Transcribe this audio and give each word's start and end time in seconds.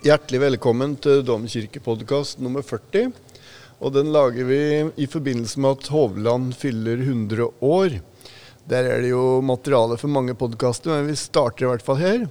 Hjertelig 0.00 0.40
velkommen 0.40 0.94
til 1.02 1.20
Domkirkepodkast 1.28 2.40
nummer 2.40 2.64
40. 2.64 3.10
Og 3.80 3.92
den 3.94 4.10
lager 4.14 4.46
vi 4.48 4.60
i 5.00 5.08
forbindelse 5.10 5.60
med 5.60 5.76
at 5.78 5.90
Hovland 5.92 6.54
fyller 6.56 7.00
100 7.04 7.48
år. 7.64 7.98
Der 8.70 8.88
er 8.94 9.02
det 9.04 9.10
jo 9.12 9.40
materiale 9.44 9.98
for 10.00 10.12
mange 10.12 10.34
podkaster, 10.38 10.92
men 10.94 11.10
vi 11.10 11.16
starter 11.20 11.66
i 11.66 11.70
hvert 11.72 11.84
fall 11.84 12.00
her. 12.00 12.24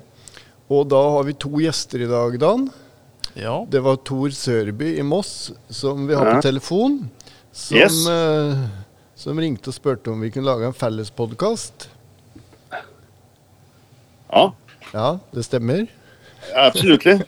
Og 0.69 0.87
da 0.93 1.01
har 1.15 1.25
vi 1.27 1.33
to 1.41 1.51
gjester 1.61 2.05
i 2.05 2.09
dag, 2.09 2.37
Dan. 2.41 2.67
Ja. 3.37 3.59
Det 3.69 3.81
var 3.85 3.99
Tor 4.05 4.33
Sørby 4.33 4.95
i 4.99 5.05
Moss 5.05 5.51
som 5.73 6.07
vi 6.09 6.17
har 6.17 6.35
på 6.37 6.41
telefon. 6.45 7.03
Som, 7.51 7.77
Yes. 7.77 8.01
eh, 8.07 8.65
som 9.17 9.37
ringte 9.41 9.69
og 9.69 9.75
spurte 9.77 10.11
om 10.13 10.21
vi 10.21 10.29
kunne 10.33 10.47
lage 10.49 10.65
en 10.69 10.73
felles 10.77 11.09
podkast. 11.13 11.89
Ja, 14.31 14.51
Ja, 14.93 15.19
det 15.33 15.43
stemmer. 15.45 15.83
Absolutt. 16.55 17.05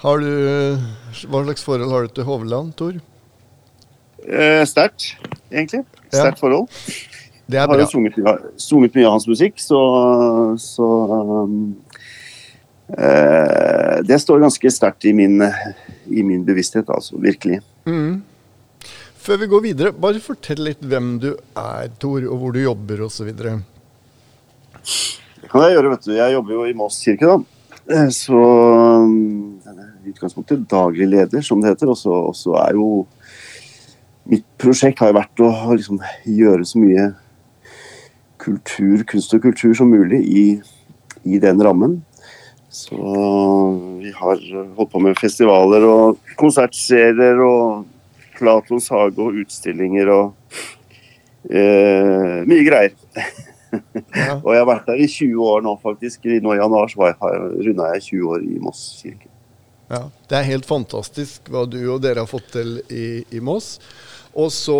Har 0.00 0.22
du, 0.22 0.30
hva 1.28 1.42
slags 1.44 1.64
forhold 1.66 1.90
har 1.92 2.06
du 2.06 2.14
til 2.16 2.24
Hovland, 2.24 2.72
Tor? 2.78 2.94
Eh, 4.24 4.62
Sterkt, 4.64 5.10
egentlig. 5.52 5.82
Ja. 6.08 6.22
Sterkt 6.22 6.40
forhold. 6.40 6.70
Det 7.50 7.58
er 7.58 7.66
Jeg 7.66 7.68
har 7.68 7.82
jo 7.82 7.86
sunget, 7.90 8.14
sunget 8.56 8.96
mye 8.96 9.08
av 9.08 9.16
hans 9.18 9.26
musikk, 9.28 9.60
så, 9.60 9.80
så 10.62 10.88
um, 11.44 11.76
eh, 12.96 14.00
Det 14.06 14.20
står 14.22 14.40
ganske 14.46 14.72
sterkt 14.72 15.04
i 15.10 15.12
min, 15.12 15.42
i 16.08 16.24
min 16.24 16.46
bevissthet, 16.48 16.88
altså. 16.88 17.18
Virkelig. 17.20 17.60
Mm. 17.84 18.22
Før 19.20 19.42
vi 19.42 19.50
går 19.52 19.66
videre, 19.66 19.92
bare 19.92 20.22
fortell 20.24 20.64
litt 20.64 20.80
hvem 20.80 21.18
du 21.20 21.34
er, 21.34 21.90
Tor, 22.00 22.24
og 22.24 22.40
hvor 22.40 22.56
du 22.56 22.62
jobber 22.62 23.04
osv. 23.04 23.34
Kan 25.50 25.64
jeg 25.66 25.74
gjøre, 25.74 25.90
vet 25.96 26.04
du. 26.06 26.12
Jeg 26.14 26.34
jobber 26.36 26.54
jo 26.54 26.66
i 26.68 26.76
Moss 26.78 27.00
kirke, 27.02 27.26
da. 27.26 27.38
Eh, 27.90 28.10
Så 28.14 28.38
um, 28.38 29.58
i 30.04 30.12
utgangspunktet 30.12 30.68
daglig 30.70 31.08
leder, 31.10 31.42
som 31.42 31.62
det 31.62 31.72
heter. 31.72 31.90
Og 31.90 32.36
så 32.36 32.54
er 32.66 32.78
jo 32.78 33.06
Mitt 34.30 34.44
prosjekt 34.60 35.00
har 35.02 35.10
jo 35.10 35.16
vært 35.16 35.40
å 35.42 35.48
liksom 35.74 35.98
gjøre 36.28 36.62
så 36.68 36.78
mye 36.78 37.06
kultur, 38.38 39.02
kunst 39.08 39.32
og 39.34 39.42
kultur 39.42 39.72
som 39.74 39.90
mulig 39.90 40.20
i, 40.22 40.44
i 41.26 41.40
den 41.42 41.58
rammen. 41.64 41.96
Så 42.70 42.94
vi 43.98 44.12
har 44.14 44.44
holdt 44.76 44.92
på 44.92 45.02
med 45.02 45.18
festivaler 45.18 45.82
og 45.88 46.20
konsertserier 46.38 47.42
og 47.42 47.88
Platons 48.36 48.86
hage 48.92 49.18
og 49.18 49.40
utstillinger 49.42 50.12
og 50.14 50.60
eh, 51.50 52.46
mye 52.46 52.68
greier. 52.68 52.94
Ja. 53.72 54.34
Og 54.44 54.50
jeg 54.54 54.62
har 54.64 54.68
vært 54.70 54.86
der 54.90 55.02
i 55.04 55.06
20 55.10 55.44
år 55.46 55.62
nå, 55.66 55.76
faktisk. 55.82 56.24
I- 56.26 56.40
Nå 56.42 56.54
i 56.56 56.60
januar 56.62 56.88
så 56.90 56.96
var 57.02 57.14
jeg- 57.14 57.66
runda 57.68 57.92
jeg 57.94 58.02
20 58.08 58.30
år 58.34 58.44
i 58.46 58.58
Moss 58.62 58.84
kirke. 59.02 59.28
Ja, 59.90 60.04
det 60.30 60.36
er 60.38 60.46
helt 60.46 60.66
fantastisk 60.70 61.48
hva 61.50 61.64
du 61.66 61.80
og 61.92 62.00
dere 62.04 62.22
har 62.22 62.30
fått 62.30 62.52
til 62.54 62.76
i, 62.94 63.24
i 63.34 63.40
Moss. 63.42 63.78
Og 64.38 64.52
så 64.54 64.76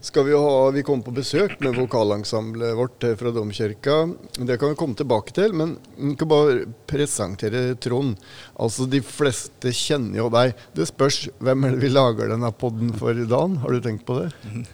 skal 0.00 0.24
vi 0.24 0.30
jo 0.32 0.38
ha 0.40 0.70
Vi 0.72 0.80
kommer 0.82 1.04
på 1.04 1.12
besøk 1.12 1.58
med 1.60 1.76
vokalensemblet 1.76 2.72
vårt 2.78 3.04
fra 3.20 3.32
Domkirka. 3.36 3.98
Det 4.38 4.56
kan 4.58 4.70
vi 4.72 4.78
komme 4.80 4.96
tilbake 4.96 5.34
til, 5.36 5.52
men 5.52 5.74
vi 5.98 6.14
kan 6.16 6.30
bare 6.30 6.62
presentere 6.88 7.74
Trond. 7.84 8.16
Altså, 8.56 8.88
De 8.88 9.02
fleste 9.04 9.68
kjenner 9.76 10.22
jo 10.22 10.30
deg. 10.32 10.54
Det 10.72 10.88
spørs 10.88 11.26
hvem 11.38 11.64
er 11.68 11.76
det 11.76 11.82
vi 11.84 11.92
lager 11.92 12.32
denne 12.32 12.48
podden 12.56 12.94
for, 12.96 13.12
i 13.12 13.28
dag. 13.28 13.58
Har 13.60 13.76
du 13.76 13.80
tenkt 13.84 14.06
på 14.08 14.22
det? 14.22 14.30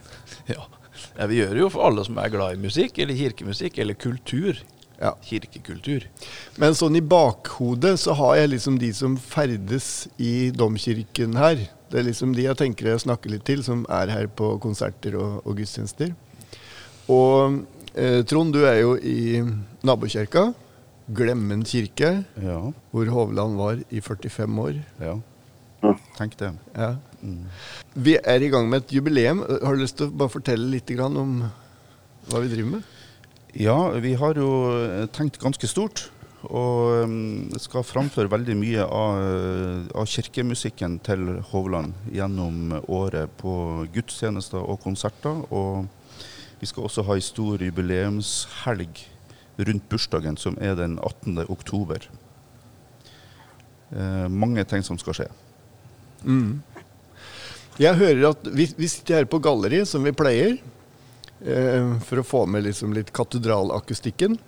ja. 0.55 0.63
Ja. 1.19 1.27
Vi 1.31 1.39
gjør 1.43 1.53
det 1.57 1.61
jo 1.65 1.69
for 1.73 1.87
alle 1.89 2.05
som 2.07 2.19
er 2.23 2.33
glad 2.33 2.57
i 2.57 2.63
musikk, 2.63 2.99
eller 3.03 3.15
kirkemusikk, 3.19 3.79
eller 3.83 3.95
kultur. 3.95 4.59
Ja. 5.01 5.11
Kirkekultur. 5.29 6.07
Men 6.57 6.73
sånn 6.79 6.97
i 6.97 7.03
bakhodet 7.05 7.99
så 8.01 8.15
har 8.17 8.37
jeg 8.41 8.55
liksom 8.55 8.79
de 8.81 8.93
som 8.97 9.17
ferdes 9.21 10.07
i 10.17 10.51
domkirken 10.57 11.37
her. 11.37 11.67
Det 11.93 12.01
er 12.01 12.07
liksom 12.09 12.33
de 12.35 12.47
jeg 12.49 12.57
tenker 12.59 12.89
jeg 12.95 13.03
snakker 13.05 13.31
litt 13.31 13.45
til, 13.47 13.61
som 13.63 13.85
er 13.93 14.09
her 14.11 14.27
på 14.27 14.55
konserter 14.65 15.19
og, 15.21 15.43
og 15.45 15.59
gudstjenester. 15.61 16.15
Og 17.13 17.61
eh, 17.95 18.23
Trond, 18.27 18.53
du 18.57 18.65
er 18.67 18.81
jo 18.81 18.97
i 18.99 19.43
nabokirka. 19.87 20.49
Glemmen 21.07 21.61
kirke, 21.63 22.25
Ja, 22.43 22.57
hvor 22.91 23.07
Hovland 23.15 23.55
var 23.61 23.79
i 23.95 24.01
45 24.03 24.59
år. 24.65 24.81
ja. 25.01 25.19
Ja. 25.85 25.93
Tenk 26.17 26.33
det. 26.41 26.49
Ja. 26.75 26.97
Mm. 27.23 27.47
Vi 28.07 28.17
er 28.19 28.43
i 28.43 28.51
gang 28.53 28.69
med 28.69 28.85
et 28.85 28.97
jubileum. 28.99 29.45
Har 29.47 29.77
du 29.77 29.83
lyst 29.83 29.99
til 30.01 30.11
å 30.11 30.17
bare 30.17 30.33
fortelle 30.33 30.69
litt 30.73 30.91
om 31.01 31.41
hva 32.27 32.43
vi 32.43 32.51
driver 32.53 32.77
med? 32.77 32.93
Ja, 33.57 33.79
vi 34.03 34.13
har 34.21 34.37
jo 34.37 34.51
eh, 34.75 35.07
tenkt 35.15 35.41
ganske 35.41 35.69
stort. 35.71 36.11
Og 36.47 37.07
um, 37.09 37.49
skal 37.59 37.83
framføre 37.83 38.31
veldig 38.31 38.55
mye 38.61 38.85
av, 38.85 39.17
eh, 39.19 39.87
av 39.99 40.07
kirkemusikken 40.07 40.99
til 41.07 41.41
Hovland 41.51 41.97
gjennom 42.13 42.77
året 42.93 43.33
på 43.41 43.87
gudstjenester 43.95 44.61
og 44.61 44.79
konserter. 44.85 45.43
Og 45.51 45.89
vi 46.61 46.69
skal 46.69 46.87
også 46.87 47.07
ha 47.09 47.17
ei 47.17 47.25
stor 47.25 47.65
jubileumshelg 47.65 49.03
rundt 49.67 49.89
bursdagen, 49.89 50.37
som 50.37 50.59
er 50.61 50.77
den 50.77 50.99
18. 51.01 51.47
oktober. 51.49 52.07
Eh, 53.91 54.29
mange 54.29 54.65
ting 54.65 54.85
som 54.85 54.99
skal 54.99 55.17
skje. 55.17 55.29
Mm. 56.25 56.63
Jeg 57.83 57.99
hører 58.01 58.31
at 58.31 58.47
vi, 58.57 58.69
vi 58.77 58.89
sitter 58.89 59.21
her 59.21 59.29
på 59.29 59.41
galleri, 59.45 59.83
som 59.89 60.05
vi 60.07 60.15
pleier, 60.17 60.57
eh, 61.45 61.91
for 62.07 62.23
å 62.23 62.27
få 62.27 62.45
med 62.49 62.65
liksom 62.65 62.95
litt 62.97 63.13
katedralakustikken. 63.17 64.39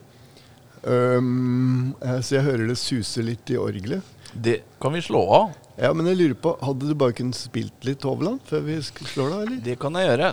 Um, 0.79 1.97
så 2.23 2.37
jeg 2.39 2.47
hører 2.47 2.69
det 2.71 2.79
suser 2.79 3.27
litt 3.27 3.51
i 3.51 3.59
orgelet. 3.61 4.05
Det 4.33 4.61
kan 4.81 4.95
vi 4.95 5.03
slå 5.03 5.25
av. 5.35 5.57
Ja, 5.79 5.93
men 5.95 6.09
jeg 6.11 6.19
lurer 6.19 6.39
på, 6.39 6.55
Hadde 6.63 6.89
du 6.89 6.95
bare 6.99 7.15
kunnet 7.17 7.39
spilt 7.39 7.85
litt 7.87 8.05
Hovland 8.07 8.43
før 8.49 8.65
vi 8.67 8.79
slår 8.83 9.31
det, 9.31 9.39
eller? 9.43 9.61
Det 9.67 9.77
kan 9.81 9.99
jeg 9.99 10.09
gjøre. 10.09 10.33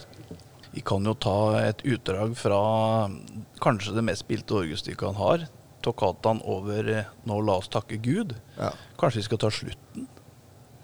Vi 0.75 0.83
kan 0.85 1.05
jo 1.07 1.13
ta 1.15 1.37
et 1.61 1.83
utdrag 1.87 2.33
fra 2.35 2.59
kanskje 3.63 3.93
det 3.95 4.03
mest 4.03 4.25
spilte 4.25 4.57
orgelstykket 4.59 5.07
han 5.07 5.19
har. 5.21 5.45
Toccataen 5.85 6.41
over 6.43 6.89
eh, 6.91 7.13
'Nå 7.23 7.39
la 7.45 7.59
oss 7.61 7.69
takke 7.71 7.99
Gud'. 8.01 8.35
Ja. 8.57 8.73
Kanskje 8.99 9.21
vi 9.21 9.27
skal 9.29 9.41
ta 9.45 9.51
slutten? 9.53 10.09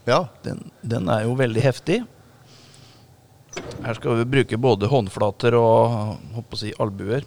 Ja. 0.06 0.25
Den, 0.44 0.72
den 0.81 1.09
er 1.09 1.25
jo 1.28 1.38
veldig 1.39 1.63
heftig. 1.63 2.01
Her 3.81 3.97
skal 3.97 4.22
vi 4.22 4.29
bruke 4.35 4.57
både 4.62 4.89
håndflater 4.91 5.57
og 5.59 5.97
håper 6.35 6.57
å 6.57 6.62
si 6.62 6.73
albuer. 6.79 7.25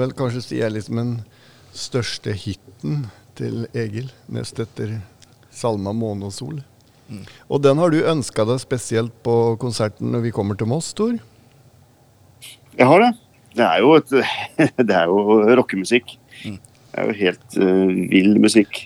Vel 0.00 0.16
kanskje 0.16 0.42
si 0.44 0.60
er 0.64 0.72
liksom 0.74 0.98
den 1.00 1.14
største 1.76 2.34
hiten 2.34 3.06
til 3.38 3.64
Egil, 3.76 4.10
nest 4.28 4.58
etter 4.60 4.98
salma 5.50 5.92
'Måne 5.92 6.28
og 6.28 6.34
sol'. 6.34 6.60
Mm. 7.10 7.24
Og 7.50 7.62
den 7.62 7.78
har 7.78 7.90
du 7.90 8.04
ønska 8.06 8.44
deg 8.46 8.60
spesielt 8.62 9.14
på 9.26 9.56
konserten 9.60 10.12
når 10.14 10.28
vi 10.28 10.34
kommer 10.34 10.58
til 10.58 10.70
Moss, 10.70 10.92
Tor? 10.94 11.16
Jeg 12.78 12.86
har 12.86 13.02
det. 13.02 13.10
Det 13.58 13.66
er 13.66 13.80
jo, 13.82 13.94
et, 13.98 14.10
det 14.88 14.94
er 14.94 15.10
jo 15.10 15.40
rockemusikk. 15.58 16.14
Mm. 16.44 16.58
Det 16.60 17.02
er 17.02 17.08
jo 17.08 17.18
helt 17.18 17.58
uh, 17.58 17.90
vill 18.12 18.38
musikk. 18.42 18.84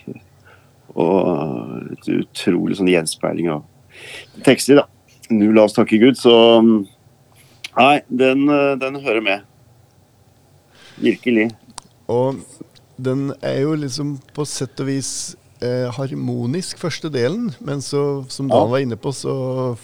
Og 0.95 1.91
et 1.93 2.09
utrolig 2.15 2.79
sånn 2.79 2.89
gjenspeiling 2.89 3.51
av 3.53 3.65
tekster, 4.45 4.81
da. 4.81 4.87
nå 5.31 5.51
la 5.53 5.67
oss 5.67 5.75
takke 5.75 5.99
Gud, 6.01 6.17
så 6.19 6.33
mm, 6.63 6.75
Nei, 7.75 7.99
den, 8.07 8.45
eh, 8.47 8.77
den 8.79 9.01
hører 9.03 9.19
med. 9.19 9.41
Virkelig. 11.01 11.49
Og 12.11 12.39
den 13.01 13.31
er 13.43 13.61
jo 13.65 13.73
liksom 13.79 14.15
på 14.35 14.45
sett 14.47 14.79
og 14.79 14.87
vis 14.87 15.09
eh, 15.63 15.89
harmonisk, 15.95 16.79
første 16.79 17.11
delen. 17.11 17.49
Men 17.59 17.81
så, 17.83 18.23
som 18.31 18.49
Dan 18.51 18.71
var 18.71 18.83
inne 18.83 18.99
på, 18.99 19.11
så 19.15 19.35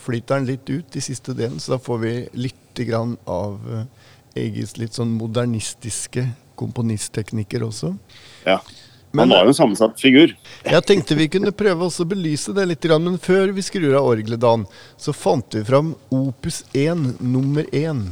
flyter 0.06 0.40
den 0.40 0.52
litt 0.54 0.70
ut 0.72 0.96
i 0.96 1.04
siste 1.04 1.36
delen. 1.38 1.60
Så 1.60 1.76
da 1.76 1.82
får 1.82 2.04
vi 2.06 2.14
litt 2.48 2.86
grann 2.88 3.18
av 3.30 3.60
eh, 3.68 3.84
Egils 4.46 4.78
litt 4.80 4.96
sånn 4.96 5.12
modernistiske 5.18 6.30
komponistteknikker 6.60 7.66
også. 7.68 7.96
Ja. 8.46 8.62
Men- 9.12 9.28
han 9.28 9.30
var 9.36 9.44
jo 9.44 9.52
en 9.52 9.58
sammensatt 9.58 10.00
figur. 10.00 10.32
Jeg 10.64 10.86
tenkte 10.88 11.18
vi 11.20 11.28
kunne 11.28 11.52
prøve 11.52 11.90
også 11.90 12.06
å 12.06 12.12
belyse 12.14 12.54
det 12.56 12.64
litt, 12.70 12.88
men 13.04 13.20
før 13.20 13.52
vi 13.52 13.66
skrur 13.66 13.98
av 14.00 14.08
orgelet, 14.08 14.40
Dan, 14.40 14.64
så 14.96 15.12
fant 15.12 15.58
vi 15.58 15.66
fram 15.68 15.96
Opus 16.16 16.64
1 16.72 17.20
nummer 17.20 17.68
1. 17.76 18.06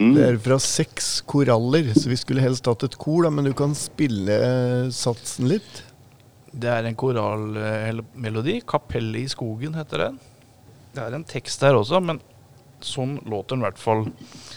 Mm. 0.00 0.14
Det 0.16 0.22
er 0.24 0.38
fra 0.40 0.56
seks 0.64 1.20
koraller, 1.28 1.90
så 1.92 2.08
vi 2.08 2.16
skulle 2.16 2.40
helst 2.40 2.64
hatt 2.70 2.86
et 2.86 2.94
kor, 3.00 3.24
da, 3.26 3.30
men 3.34 3.44
du 3.44 3.52
kan 3.56 3.74
spille 3.76 4.32
eh, 4.32 4.88
satsen 4.96 5.48
litt. 5.50 5.82
Det 6.50 6.70
er 6.72 6.84
en 6.88 6.96
koralmelodi. 6.98 8.60
'Kapellet 8.64 9.20
i 9.20 9.28
skogen' 9.30 9.76
heter 9.76 9.98
den. 10.06 10.18
Det 10.94 11.02
er 11.04 11.14
en 11.14 11.24
tekst 11.28 11.62
her 11.62 11.74
også, 11.78 12.00
men 12.02 12.20
sånn 12.80 13.20
låter 13.28 13.54
den 13.54 13.62
i 13.62 13.66
hvert 13.68 13.78
fall 13.78 14.12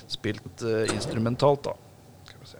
spilt 0.08 0.62
uh, 0.64 0.88
instrumentalt, 0.96 1.64
da. 1.68 1.74
Skal 2.32 2.40
vi 2.40 2.48
se. 2.56 2.60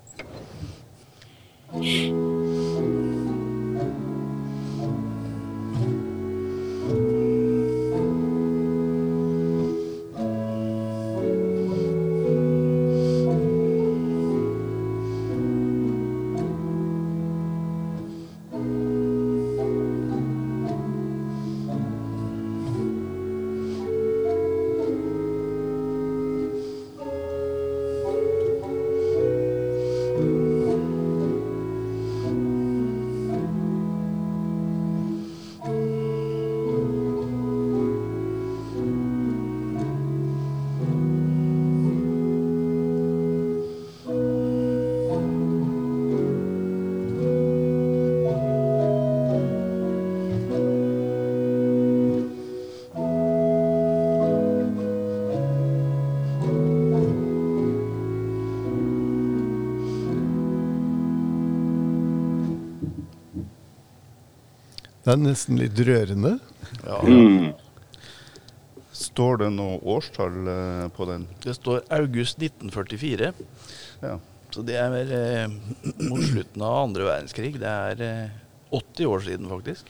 Det 65.04 65.12
er 65.14 65.20
nesten 65.20 65.60
litt 65.60 65.80
rørende. 65.88 66.38
Ja, 66.86 67.00
Mm. 67.04 67.54
Står 68.94 69.40
det 69.42 69.48
noe 69.52 69.80
årstall 69.90 70.36
eh, 70.48 70.86
på 70.96 71.06
den? 71.10 71.26
Det 71.44 71.56
står 71.58 71.82
august 71.92 72.38
1944, 72.40 73.32
Ja. 74.04 74.20
så 74.54 74.62
det 74.64 74.76
er 74.80 74.90
vel 74.94 75.12
eh, 75.18 75.56
mot 76.08 76.22
slutten 76.22 76.62
av 76.64 76.78
andre 76.86 77.08
verdenskrig. 77.10 77.56
Det 77.60 77.68
er 77.74 78.04
eh, 78.06 78.30
80 78.72 79.10
år 79.10 79.26
siden, 79.26 79.50
faktisk. 79.50 79.90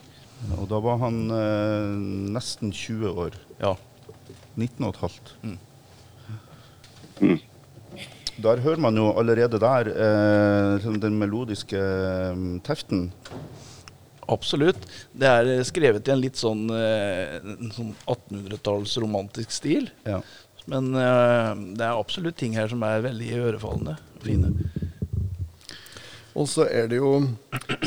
Og 0.57 0.65
da 0.71 0.79
var 0.83 0.97
han 1.03 1.19
eh, 1.35 1.93
nesten 2.33 2.71
20 2.73 3.11
år. 3.27 3.37
Ja. 3.61 3.75
19 4.55 4.87
og 4.87 4.93
et 4.95 5.01
halvt. 5.03 5.33
Mm. 5.43 5.57
Mm. 7.21 7.39
Der 8.43 8.63
hører 8.65 8.81
man 8.81 8.97
jo 8.97 9.11
allerede 9.19 9.59
der 9.61 9.91
eh, 9.93 10.87
den 11.03 11.19
melodiske 11.21 11.77
eh, 11.77 12.43
teften. 12.65 13.11
Absolutt. 14.31 14.85
Det 15.11 15.27
er 15.27 15.49
eh, 15.57 15.65
skrevet 15.67 16.07
i 16.07 16.13
en 16.13 16.21
litt 16.21 16.39
sånn, 16.39 16.63
eh, 16.71 17.37
sånn 17.75 17.91
1800-talls 18.05 18.95
romantisk 19.03 19.51
stil. 19.51 19.89
Ja. 20.07 20.21
Men 20.71 20.93
eh, 20.95 21.51
det 21.75 21.85
er 21.85 21.99
absolutt 21.99 22.39
ting 22.39 22.55
her 22.57 22.69
som 22.71 22.83
er 22.87 23.03
veldig 23.03 23.31
ørefallende 23.49 23.97
og 23.99 24.27
fine. 24.27 24.53
Og 26.33 26.47
så 26.49 26.65
er 26.65 26.87
det 26.89 26.97
jo 27.01 27.17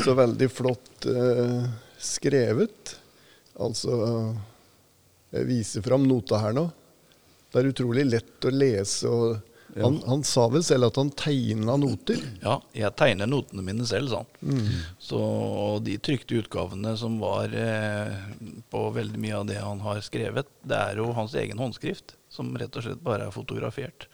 så 0.05 0.13
veldig 0.15 0.47
flott 0.53 1.07
eh, 1.09 1.65
skrevet. 1.99 2.95
Altså 3.57 3.97
Jeg 5.33 5.47
viser 5.49 5.83
fram 5.83 6.05
nota 6.07 6.39
her 6.39 6.53
nå. 6.55 6.67
Det 7.51 7.59
er 7.59 7.71
utrolig 7.71 8.05
lett 8.07 8.45
å 8.45 8.53
lese. 8.53 9.09
og 9.09 9.56
han, 9.75 9.97
han 10.07 10.23
sa 10.23 10.47
vel 10.49 10.63
selv 10.65 10.87
at 10.89 10.97
han 10.99 11.09
tegna 11.17 11.75
noter. 11.79 12.21
Ja, 12.41 12.57
jeg 12.75 12.93
tegner 12.97 13.29
notene 13.29 13.65
mine 13.65 13.85
selv, 13.89 14.09
sa 14.11 14.23
han. 14.23 14.69
Så 15.01 15.19
og 15.19 15.81
de 15.85 15.97
trykte 16.01 16.39
utgavene 16.39 16.95
som 16.99 17.19
var 17.21 17.53
eh, 17.53 18.13
på 18.71 18.85
veldig 18.95 19.21
mye 19.21 19.41
av 19.41 19.49
det 19.49 19.59
han 19.61 19.81
har 19.85 19.99
skrevet, 20.05 20.49
det 20.67 20.77
er 20.77 21.01
jo 21.01 21.11
hans 21.17 21.35
egen 21.37 21.59
håndskrift, 21.61 22.15
som 22.33 22.53
rett 22.57 22.75
og 22.79 22.87
slett 22.87 23.03
bare 23.05 23.27
er 23.27 23.35
fotografert. 23.35 24.07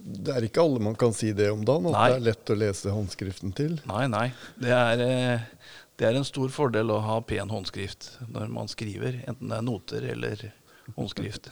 Det 0.00 0.32
er 0.32 0.46
ikke 0.46 0.62
alle 0.64 0.80
man 0.82 0.96
kan 0.96 1.12
si 1.16 1.32
det 1.36 1.50
om 1.52 1.64
dagen, 1.66 1.90
at 1.90 1.96
Nei. 1.96 2.06
det 2.12 2.20
er 2.20 2.26
lett 2.30 2.52
å 2.52 2.58
lese 2.60 2.94
håndskriften 2.94 3.52
til. 3.56 3.76
Nei, 3.90 4.06
nei. 4.08 4.28
Det 4.60 4.72
er, 4.72 5.02
eh, 5.04 5.74
det 6.00 6.08
er 6.08 6.16
en 6.16 6.28
stor 6.28 6.52
fordel 6.54 6.92
å 6.94 7.02
ha 7.04 7.18
pen 7.26 7.52
håndskrift 7.52 8.14
når 8.30 8.48
man 8.52 8.70
skriver, 8.72 9.20
enten 9.28 9.52
det 9.52 9.58
er 9.58 9.66
noter 9.66 10.06
eller 10.14 10.46
håndskrift. 10.96 11.50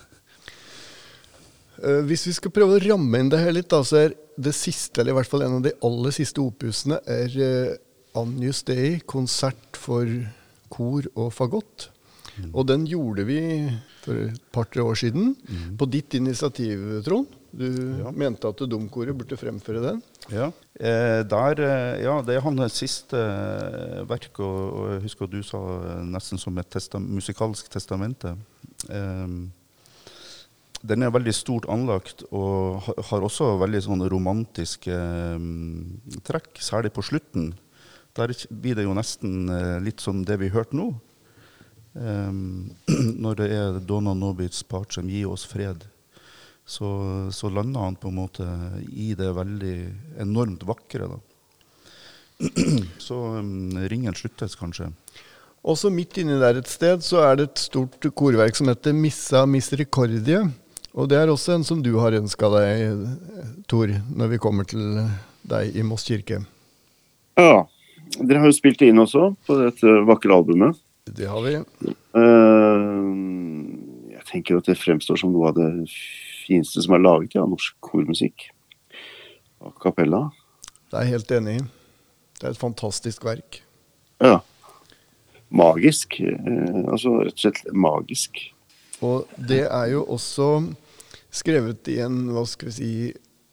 Eh, 1.83 2.01
hvis 2.09 2.27
vi 2.29 2.33
skal 2.37 2.51
prøve 2.55 2.79
å 2.79 2.83
ramme 2.83 3.21
inn 3.23 3.29
det 3.33 3.39
her 3.43 3.55
litt, 3.55 3.69
da, 3.71 3.83
så 3.87 4.01
er 4.07 4.17
det 4.39 4.55
siste, 4.55 5.01
eller 5.03 5.15
i 5.15 5.19
hvert 5.21 5.31
fall 5.31 5.43
en 5.47 5.59
av 5.61 5.63
de 5.67 5.73
aller 5.87 6.15
siste 6.15 6.43
opusene, 6.43 7.01
er 7.07 7.29
Anjus 7.29 7.85
Agnus 8.19 8.63
Dei, 8.67 8.99
konsert 9.07 9.77
for 9.79 10.09
kor 10.73 11.05
og 11.15 11.29
fagott. 11.37 11.91
Og 12.53 12.65
den 12.67 12.85
gjorde 12.87 13.25
vi 13.27 13.39
for 14.05 14.15
et 14.29 14.41
par-tre 14.55 14.83
år 14.83 14.95
siden, 14.99 15.33
på 15.79 15.87
ditt 15.91 16.15
initiativ, 16.19 17.03
Trond. 17.07 17.27
Du 17.53 17.65
Ja. 17.99 18.11
mente 18.13 18.47
at 18.49 18.59
Domkoret 18.69 19.17
burde 19.17 19.37
fremføre 19.39 19.81
den. 19.83 20.03
Ja. 20.31 20.51
Eh, 20.79 21.23
der, 21.25 21.61
eh, 21.61 22.03
ja, 22.05 22.21
det 22.23 22.37
er 22.37 22.41
hans 22.45 22.73
siste 22.77 23.17
eh, 23.17 24.05
verk, 24.05 24.39
og, 24.39 24.59
og 24.75 24.91
jeg 24.93 25.03
husker 25.03 25.25
at 25.25 25.31
du 25.31 25.43
sa 25.43 25.59
eh, 25.59 26.03
nesten 26.05 26.39
som 26.39 26.59
et 26.59 26.69
testa 26.71 26.99
musikalsk 27.01 27.71
testamente. 27.73 28.37
Eh, 28.91 29.27
den 30.83 31.03
er 31.03 31.15
veldig 31.15 31.35
stort 31.35 31.67
anlagt 31.73 32.23
og 32.31 32.87
har 33.11 33.25
også 33.25 33.57
veldig 33.63 33.81
sånne 33.83 34.09
romantiske 34.13 34.95
um, 35.35 35.99
trekk, 36.27 36.53
særlig 36.63 36.93
på 36.95 37.03
slutten. 37.03 37.53
Der 38.19 38.33
blir 38.51 38.79
det 38.79 38.87
jo 38.87 38.95
nesten 38.97 39.51
uh, 39.51 39.79
litt 39.83 40.03
som 40.05 40.23
det 40.27 40.39
vi 40.43 40.53
hørte 40.55 40.79
nå. 40.79 40.93
Um, 41.99 42.71
når 43.25 43.41
det 43.41 43.49
er 43.57 43.81
'Dona 43.81 44.15
Nobits 44.15 44.63
pacem, 44.63 45.11
gi 45.11 45.25
oss 45.27 45.49
fred 45.51 45.89
så, 46.69 46.89
så 47.33 47.49
lander 47.49 47.81
han 47.81 47.97
på 47.97 48.11
en 48.11 48.19
måte 48.19 48.47
i 48.93 49.15
det 49.17 49.31
veldig 49.33 49.77
enormt 50.21 50.67
vakre. 50.69 51.09
Da. 51.09 51.19
Så 53.07 53.17
um, 53.41 53.73
ringen 53.89 54.15
sluttes 54.15 54.57
kanskje. 54.59 54.91
Også 55.65 55.89
midt 55.91 56.21
inni 56.21 56.37
der 56.39 56.61
et 56.61 56.69
sted 56.71 57.01
så 57.05 57.23
er 57.25 57.39
det 57.39 57.47
et 57.49 57.63
stort 57.65 58.05
korverk 58.15 58.57
som 58.57 58.69
heter 58.69 58.93
Missa 58.93 59.47
Misericordie. 59.49 60.45
Og 60.97 61.09
det 61.11 61.19
er 61.21 61.31
også 61.31 61.55
en 61.57 61.65
som 61.67 61.83
du 61.85 61.93
har 62.01 62.17
ønska 62.17 62.49
deg, 62.55 63.03
Tor, 63.71 63.91
når 64.17 64.33
vi 64.33 64.39
kommer 64.43 64.65
til 64.69 64.83
deg 65.49 65.77
i 65.77 65.85
Moss 65.87 66.07
kirke. 66.09 66.41
Ja. 67.39 67.67
Dere 68.19 68.41
har 68.41 68.49
jo 68.49 68.57
spilt 68.57 68.81
det 68.81 68.89
inn 68.91 69.01
også 69.03 69.29
på 69.47 69.59
dette 69.61 69.99
vakre 70.09 70.33
albumet. 70.35 70.79
Det 71.05 71.29
har 71.29 71.43
vi. 71.45 71.55
Eh, 72.19 72.93
jeg 74.17 74.25
tenker 74.31 74.59
at 74.59 74.69
det 74.69 74.79
fremstår 74.81 75.21
som 75.21 75.33
noe 75.33 75.51
av 75.53 75.59
det 75.59 75.69
fineste 76.47 76.83
som 76.85 76.97
er 76.97 77.05
laget 77.05 77.37
av 77.41 77.49
norsk 77.53 77.77
kormusikk. 77.85 78.49
A 79.61 79.73
cappella. 79.83 80.29
Det 80.89 80.97
er 80.97 81.05
jeg 81.07 81.15
helt 81.19 81.35
enig 81.37 81.57
i. 81.59 81.65
Det 82.39 82.47
er 82.47 82.55
et 82.55 82.61
fantastisk 82.61 83.25
verk. 83.29 83.61
Ja. 84.25 84.39
Magisk. 85.53 86.21
eh, 86.21 86.81
altså 86.89 87.19
rett 87.23 87.37
og 87.37 87.45
slett 87.45 87.65
magisk. 87.73 88.41
Og 89.05 89.29
det 89.37 89.65
er 89.67 89.93
jo 89.93 90.03
også 90.11 90.49
skrevet 91.31 91.89
i 91.93 91.99
en, 92.03 92.27
hva 92.35 92.45
skal 92.49 92.71
vi 92.71 92.75
si 92.75 92.93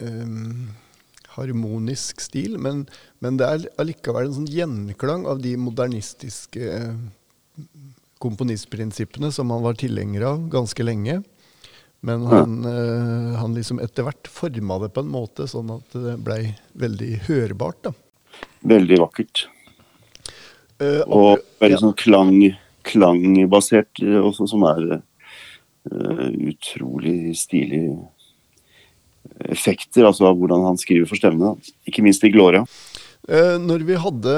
um, 0.01 0.71
harmonisk 1.35 2.23
stil, 2.23 2.57
men, 2.61 2.85
men 3.23 3.37
det 3.39 3.47
er 3.47 3.67
allikevel 3.81 4.29
en 4.29 4.37
sånn 4.39 4.51
gjenklang 4.51 5.25
av 5.29 5.41
de 5.43 5.55
modernistiske 5.59 6.69
eh, 6.71 7.65
komponistprinsippene 8.23 9.31
som 9.35 9.51
han 9.51 9.63
var 9.65 9.77
tilhenger 9.79 10.23
av 10.31 10.45
ganske 10.53 10.85
lenge. 10.87 11.19
Men 12.05 12.23
han, 12.29 12.59
eh, 12.69 13.33
han 13.41 13.55
liksom 13.57 13.81
etter 13.83 14.05
hvert 14.07 14.29
forma 14.31 14.77
det 14.83 14.91
på 14.95 15.03
en 15.03 15.11
måte 15.11 15.47
sånn 15.49 15.73
at 15.75 15.97
det 15.97 16.15
blei 16.23 16.53
veldig 16.77 17.11
hørbart. 17.27 17.81
da. 17.89 17.93
Veldig 18.65 19.01
vakkert. 19.01 19.47
Uh, 20.75 21.01
Og 21.07 21.27
apro- 21.35 21.43
veldig 21.63 21.75
ja. 21.77 21.81
sånn 21.81 21.97
klang, 21.99 22.33
klangbasert 22.87 24.01
også, 24.03 24.47
som 24.51 24.65
er 24.67 25.01
utrolig 25.85 27.35
stilig 27.37 27.85
effekter, 29.51 30.05
altså 30.05 30.29
av 30.29 30.37
hvordan 30.39 30.65
han 30.69 30.79
skriver 30.79 31.09
for 31.09 31.19
stemmene. 31.19 31.55
Ikke 31.87 32.03
minst 32.05 32.23
i 32.25 32.31
Gloria. 32.33 32.63
Eh, 33.27 33.55
når 33.61 33.85
vi 33.87 33.97
hadde 33.99 34.35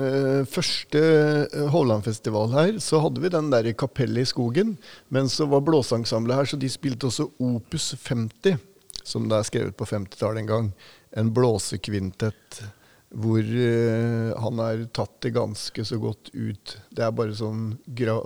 eh, 0.00 0.42
første 0.48 1.02
eh, 1.44 1.68
Hovlandfestival 1.72 2.54
her, 2.54 2.72
så 2.82 3.02
hadde 3.04 3.22
vi 3.22 3.32
den 3.32 3.50
der 3.52 3.68
i 3.68 3.76
kapellet 3.76 4.24
i 4.24 4.30
skogen. 4.32 4.74
Men 5.12 5.30
så 5.32 5.48
var 5.50 5.64
blåseensemblet 5.66 6.40
her, 6.40 6.50
så 6.50 6.60
de 6.60 6.72
spilte 6.72 7.10
også 7.10 7.30
Opus 7.50 7.92
50, 8.00 8.58
som 9.04 9.28
det 9.28 9.38
er 9.38 9.48
skrevet 9.48 9.78
på 9.78 9.88
50-tallet 9.88 10.44
en 10.44 10.52
gang. 10.52 10.74
En 11.20 11.32
blåsekvintett 11.34 12.62
hvor 13.10 13.42
eh, 13.42 14.30
han 14.38 14.60
er 14.62 14.84
tatt 14.94 15.16
det 15.24 15.34
ganske 15.34 15.84
så 15.84 15.98
godt 15.98 16.30
ut. 16.32 16.76
Det 16.94 17.02
er 17.02 17.16
bare 17.16 17.34
sånn 17.34 17.72
gra 17.98 18.20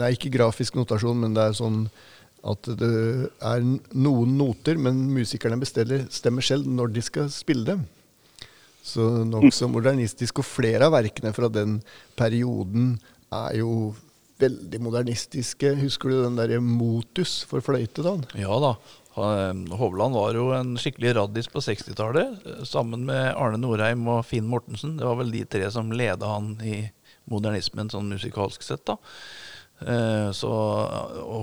Nei, 0.00 0.12
ikke 0.14 0.32
grafisk 0.34 0.76
notasjon, 0.76 1.18
men 1.24 1.36
det 1.36 1.44
er 1.48 1.56
sånn 1.56 1.86
at 2.46 2.68
det 2.78 2.90
er 3.42 3.64
noen 3.96 4.34
noter, 4.38 4.78
men 4.78 5.06
musikerne 5.14 5.58
bestiller, 5.58 6.04
stemmer 6.12 6.44
selv 6.44 6.68
når 6.70 6.92
de 6.94 7.04
skal 7.04 7.30
spille 7.32 7.66
dem. 7.66 7.86
Så 8.86 9.02
nokså 9.26 9.66
modernistisk. 9.72 10.42
Og 10.42 10.46
flere 10.46 10.86
av 10.86 10.94
verkene 10.94 11.32
fra 11.34 11.48
den 11.50 11.80
perioden 12.18 12.92
er 13.34 13.56
jo 13.58 13.96
veldig 14.38 14.78
modernistiske. 14.84 15.72
Husker 15.80 16.12
du 16.12 16.20
den 16.20 16.38
derre 16.38 16.60
Motus 16.62 17.40
for 17.48 17.64
fløyte? 17.64 18.04
da? 18.04 18.14
Ja 18.38 18.60
da. 18.62 18.76
Hovland 19.16 20.12
var 20.14 20.36
jo 20.36 20.50
en 20.52 20.74
skikkelig 20.78 21.14
raddis 21.16 21.48
på 21.48 21.62
60-tallet, 21.64 22.36
sammen 22.68 23.06
med 23.08 23.30
Arne 23.32 23.58
Norheim 23.62 24.04
og 24.12 24.26
Finn 24.28 24.46
Mortensen. 24.50 24.98
Det 25.00 25.08
var 25.08 25.16
vel 25.22 25.32
de 25.32 25.42
tre 25.48 25.70
som 25.72 25.88
leda 25.90 26.34
han 26.34 26.52
i 26.60 26.82
modernismen 27.32 27.88
sånn 27.90 28.12
musikalsk 28.12 28.62
sett. 28.62 28.84
da. 28.86 28.98
Eh, 29.80 30.30
så 30.32 30.50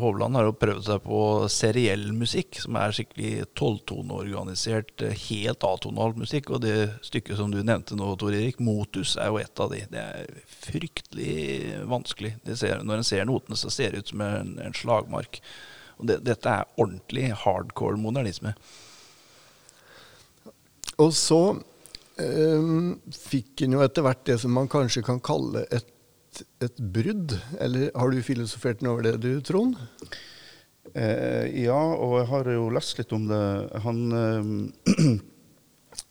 Hovland 0.01 0.35
har 0.35 0.47
jo 0.47 0.55
prøvd 0.57 0.87
seg 0.87 1.03
på 1.05 1.17
seriell 1.53 2.07
musikk, 2.17 2.57
som 2.63 2.77
er 2.81 2.95
skikkelig 2.95 3.45
tolvtoneorganisert, 3.59 5.03
eh, 5.05 5.19
helt 5.27 5.65
atonal 5.67 6.15
musikk. 6.17 6.49
Og 6.49 6.63
det 6.65 6.95
stykket 7.05 7.37
som 7.37 7.51
du 7.53 7.61
nevnte 7.61 7.97
nå, 7.99 8.15
Tor 8.17 8.33
Erik, 8.33 8.59
Motus, 8.59 9.15
er 9.17 9.29
jo 9.29 9.37
et 9.37 9.59
av 9.59 9.69
de. 9.69 9.83
Det 9.91 10.01
er 10.01 10.41
fryktelig 10.65 11.85
vanskelig. 11.85 12.33
Ser, 12.57 12.81
når 12.81 13.03
en 13.03 13.11
ser 13.11 13.29
notene, 13.29 13.59
så 13.59 13.69
ser 13.69 13.91
det 13.91 14.03
ut 14.03 14.15
som 14.15 14.25
en, 14.25 14.57
en 14.59 14.73
slagmark. 14.73 15.41
Og 15.99 16.09
det, 16.09 16.23
dette 16.25 16.49
er 16.49 16.81
ordentlig 16.81 17.29
hardcore 17.43 18.01
modernisme. 18.01 18.55
Og 21.01 21.13
så 21.13 21.41
um, 22.17 22.99
fikk 23.13 23.63
en 23.65 23.77
jo 23.77 23.81
etter 23.85 24.05
hvert 24.05 24.25
det 24.25 24.39
som 24.41 24.53
man 24.53 24.69
kanskje 24.69 25.05
kan 25.05 25.21
kalle 25.23 25.65
et 25.73 25.89
et 26.63 26.79
brudd? 26.79 27.35
Eller 27.61 27.91
har 27.95 28.11
du 28.11 28.23
filosofert 28.25 28.81
noe 28.81 28.95
over 28.95 29.11
det 29.11 29.17
du, 29.23 29.31
Trond? 29.45 29.77
Eh, 30.93 31.63
ja, 31.63 31.77
og 31.77 32.17
jeg 32.19 32.27
har 32.29 32.49
jo 32.53 32.65
lest 32.73 32.99
litt 32.99 33.13
om 33.15 33.27
det. 33.29 33.43
Han 33.85 34.01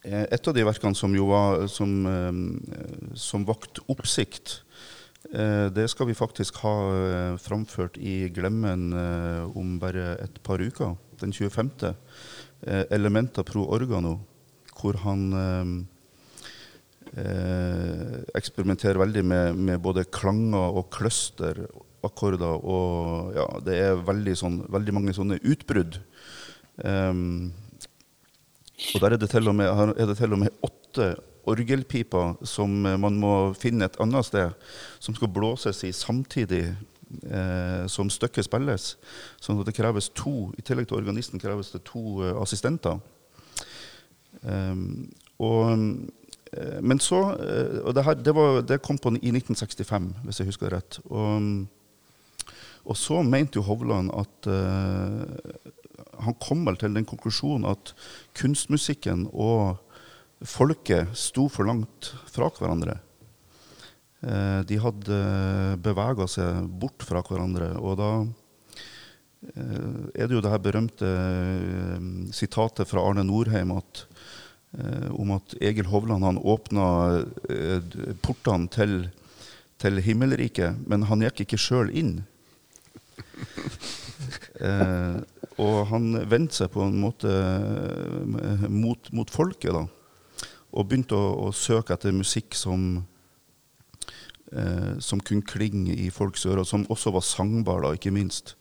eh, 0.06 0.24
Et 0.24 0.48
av 0.48 0.56
de 0.56 0.64
verkene 0.66 0.98
som 0.98 1.14
jo 1.14 1.28
var 1.30 1.66
som, 1.70 1.92
eh, 2.08 2.40
som 3.18 3.46
vakt 3.46 3.82
oppsikt, 3.92 4.62
eh, 5.30 5.68
det 5.74 5.86
skal 5.92 6.10
vi 6.10 6.18
faktisk 6.18 6.62
ha 6.64 6.74
eh, 6.96 7.36
framført 7.42 7.98
i 8.00 8.28
Glemmen 8.34 8.90
eh, 8.96 9.58
om 9.58 9.78
bare 9.82 10.16
et 10.24 10.42
par 10.42 10.62
uker. 10.62 10.96
Den 11.22 11.32
25. 11.32 11.94
Elementa 12.94 13.42
pro 13.42 13.64
organo, 13.74 14.20
hvor 14.78 14.94
han 15.02 15.22
eh, 17.16 18.20
eksperimenterer 18.38 19.00
veldig 19.00 19.24
med, 19.24 19.56
med, 19.56 19.80
både 19.82 20.04
klanger 20.04 20.78
og 20.78 20.88
clusterakkorder. 20.94 22.54
Og 22.62 23.34
ja, 23.36 23.48
det 23.64 23.80
er 23.80 24.06
veldig, 24.06 24.36
sånn, 24.38 24.62
veldig 24.72 24.96
mange 24.96 25.16
sånne 25.16 25.40
utbrudd. 25.42 26.00
Um, 26.82 27.52
og 28.94 29.02
der 29.04 29.14
er 29.14 29.20
det, 29.20 29.28
til 29.30 29.50
og 29.50 29.54
med, 29.54 29.68
er 29.68 30.08
det 30.08 30.16
til 30.18 30.34
og 30.34 30.40
med 30.42 30.64
åtte 30.64 31.12
orgelpiper 31.48 32.38
som 32.46 32.72
man 33.02 33.18
må 33.18 33.34
finne 33.58 33.86
et 33.86 33.98
annet 34.02 34.26
sted, 34.26 34.54
som 35.02 35.14
skal 35.14 35.30
blåses 35.34 35.82
i 35.86 35.90
samtidig 35.94 36.64
eh, 36.70 37.84
som 37.90 38.10
stykket 38.10 38.46
spilles. 38.46 38.92
Sånn 39.42 39.60
at 39.60 39.68
det 39.68 39.76
kreves 39.76 40.10
to, 40.18 40.50
I 40.58 40.64
tillegg 40.66 40.88
til 40.90 41.00
organisten 41.00 41.42
kreves 41.42 41.74
det 41.74 41.82
to 41.86 42.22
uh, 42.22 42.34
assistenter. 42.42 42.98
Um, 44.42 45.10
og 45.42 45.76
Eh, 45.76 46.21
men 46.84 47.00
så 47.00 47.20
eh, 47.40 47.78
Og 47.80 47.94
det, 47.96 48.04
her, 48.04 48.18
det, 48.20 48.34
var, 48.36 48.60
det 48.66 48.82
kom 48.84 48.98
på 49.00 49.14
i 49.16 49.32
1965, 49.32 50.10
hvis 50.26 50.40
jeg 50.40 50.50
husker 50.50 50.74
rett. 50.74 50.98
Og, 51.08 51.64
og 52.84 52.98
så 52.98 53.22
mente 53.24 53.60
jo 53.60 53.64
Hovland 53.64 54.12
at 54.12 54.50
uh, 54.50 55.22
Han 56.26 56.36
kom 56.42 56.66
vel 56.66 56.76
til 56.80 56.92
den 56.94 57.06
konklusjonen 57.08 57.68
at 57.70 57.94
kunstmusikken 58.36 59.28
og 59.32 59.80
folket 60.42 61.14
sto 61.16 61.46
for 61.52 61.68
langt 61.70 62.12
fra 62.28 62.50
hverandre. 62.52 62.98
Uh, 64.22 64.60
de 64.68 64.80
hadde 64.82 65.22
bevega 65.82 66.28
seg 66.30 66.68
bort 66.68 67.06
fra 67.06 67.24
hverandre. 67.24 67.72
Og 67.80 67.96
da 68.02 68.12
uh, 68.20 70.04
er 70.12 70.26
det 70.26 70.36
jo 70.36 70.44
det 70.44 70.52
her 70.52 70.62
berømte 70.68 71.16
sitatet 72.34 72.90
fra 72.90 73.08
Arne 73.08 73.24
Norheim 73.24 73.72
at 73.78 74.04
Eh, 74.04 74.41
om 75.12 75.34
at 75.36 75.52
Egil 75.60 75.90
Hovland 75.92 76.24
han 76.24 76.38
åpna 76.38 76.84
eh, 77.52 77.82
portene 78.24 78.70
til, 78.72 78.94
til 79.82 80.00
himmelriket, 80.00 80.80
men 80.88 81.04
han 81.10 81.24
gikk 81.26 81.44
ikke 81.44 81.60
sjøl 81.60 81.92
inn. 81.92 82.14
eh, 84.66 85.20
og 85.60 85.86
han 85.92 86.12
vendte 86.30 86.62
seg 86.62 86.72
på 86.72 86.84
en 86.86 86.98
måte 87.02 87.30
eh, 87.30 88.66
mot, 88.70 89.12
mot 89.12 89.30
folket, 89.30 89.74
da. 89.76 89.84
Og 90.72 90.88
begynte 90.88 91.18
å, 91.18 91.48
å 91.48 91.52
søke 91.52 91.92
etter 91.94 92.14
musikk 92.16 92.56
som, 92.56 93.02
eh, 94.54 94.94
som 95.04 95.20
kunne 95.20 95.44
klinge 95.44 95.92
i 95.92 96.08
folks 96.14 96.46
ører, 96.48 96.64
som 96.68 96.88
også 96.88 97.12
var 97.12 97.26
sangbar, 97.26 97.84
da, 97.84 97.92
ikke 97.98 98.14
minst, 98.14 98.54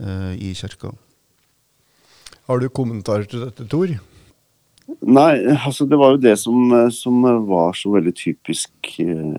eh, 0.00 0.34
i 0.36 0.52
kirka. 0.58 0.92
Har 2.50 2.60
du 2.60 2.68
kommentarer 2.68 3.28
til 3.30 3.46
dette, 3.46 3.64
Tor? 3.70 3.96
Nei, 5.00 5.32
altså 5.54 5.86
det 5.86 5.98
var 6.00 6.14
jo 6.14 6.22
det 6.22 6.34
som, 6.40 6.72
som 6.92 7.22
var 7.46 7.76
så 7.78 7.92
veldig 7.94 8.12
typisk 8.16 8.96
eh, 9.02 9.36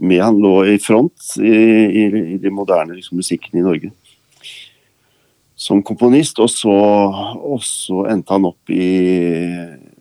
med 0.00 0.22
Han 0.22 0.38
lå 0.40 0.54
i 0.72 0.78
front 0.80 1.34
i, 1.42 1.52
i, 1.52 2.04
i 2.34 2.38
den 2.40 2.54
moderne 2.56 2.96
liksom, 2.96 3.20
musikken 3.20 3.58
i 3.60 3.64
Norge 3.66 3.92
som 5.58 5.82
komponist. 5.82 6.38
Og 6.38 6.50
så, 6.50 6.72
og 6.72 7.60
så, 7.66 8.06
endte 8.12 8.36
han 8.36 8.46
opp 8.48 8.70
i 8.72 8.88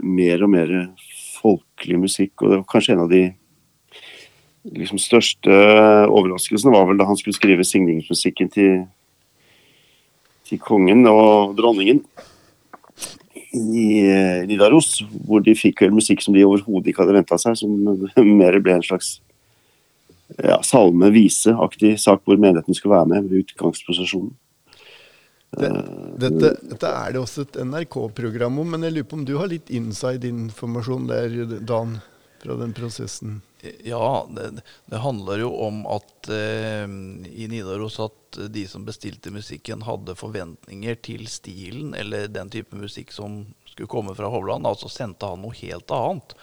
mer 0.05 0.45
og 0.45 0.53
mer 0.53 0.73
folkelig 1.39 2.01
musikk. 2.05 2.35
Og 2.41 2.51
det 2.51 2.61
var 2.61 2.69
kanskje 2.71 2.95
en 2.95 3.03
av 3.07 3.11
de 3.11 3.23
liksom, 4.77 5.01
største 5.01 5.57
overraskelsene 6.07 6.73
var 6.75 6.87
vel 6.89 7.01
da 7.01 7.09
han 7.09 7.19
skulle 7.19 7.37
skrive 7.37 7.65
signingsmusikken 7.67 8.53
til, 8.53 8.81
til 10.47 10.61
kongen 10.63 11.07
og 11.09 11.57
dronningen 11.57 12.03
i 13.57 13.87
eh, 14.05 14.41
Nidaros, 14.49 15.01
hvor 15.27 15.43
de 15.43 15.55
fikk 15.57 15.83
vel 15.85 15.95
musikk 15.95 16.23
som 16.23 16.35
de 16.35 16.45
overhodet 16.47 16.91
ikke 16.91 17.03
hadde 17.03 17.17
venta 17.17 17.39
seg, 17.41 17.57
som 17.59 17.73
mer 18.41 18.59
ble 18.63 18.77
en 18.77 18.85
slags 18.85 19.17
ja, 20.43 20.59
salme-vise-aktig 20.65 21.95
sak 22.01 22.25
hvor 22.25 22.39
menigheten 22.39 22.75
skulle 22.75 22.97
være 22.97 23.11
med 23.13 23.29
ved 23.29 23.45
utgangsposisjonen. 23.45 24.35
Det, 25.57 25.69
dette, 26.19 26.49
dette, 26.67 26.89
er 26.91 27.13
det 27.15 27.21
også 27.21 27.45
et 27.45 27.55
NRK-program 27.63 28.57
om, 28.59 28.73
men 28.73 28.83
jeg 28.83 28.97
lurer 28.97 29.07
på 29.07 29.17
om 29.21 29.23
du 29.25 29.37
har 29.39 29.47
litt 29.47 29.71
inside-informasjon 29.71 31.07
der, 31.07 31.37
Dan, 31.63 32.01
fra 32.43 32.57
den 32.59 32.75
prosessen? 32.75 33.39
Ja, 33.83 34.27
det, 34.29 34.61
det, 34.85 34.97
handler 35.01 35.41
jo 35.41 35.49
om 35.65 35.81
at 35.89 36.29
eh, 36.29 36.85
i 37.33 37.47
Nidaros 37.49 37.99
at 38.03 38.39
de 38.53 38.67
som 38.69 38.85
bestilte 38.85 39.33
musikken, 39.33 39.81
hadde 39.87 40.17
forventninger 40.17 40.99
til 41.01 41.25
stilen 41.31 41.95
eller 41.97 42.29
den 42.29 42.51
type 42.53 42.77
musikk 42.77 43.13
som 43.15 43.45
skulle 43.65 43.89
komme 43.89 44.15
fra 44.17 44.29
Hovland. 44.29 44.67
Altså 44.67 44.91
sendte 44.91 45.29
han 45.29 45.41
noe 45.41 45.57
helt 45.57 45.93
annet. 45.93 46.35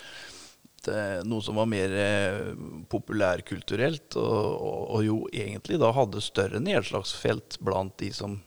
Det, 0.84 0.98
noe 1.24 1.42
som 1.42 1.56
var 1.56 1.70
mer 1.70 1.94
eh, 1.96 2.50
populærkulturelt, 2.92 4.18
og, 4.20 4.34
og, 4.34 4.80
og, 4.82 4.98
jo 5.06 5.20
egentlig 5.32 5.78
da 5.80 5.94
hadde 5.96 6.20
større 6.24 6.60
nedslagsfelt 6.60 7.60
blant 7.64 7.96
de 8.02 8.10
som 8.12 8.40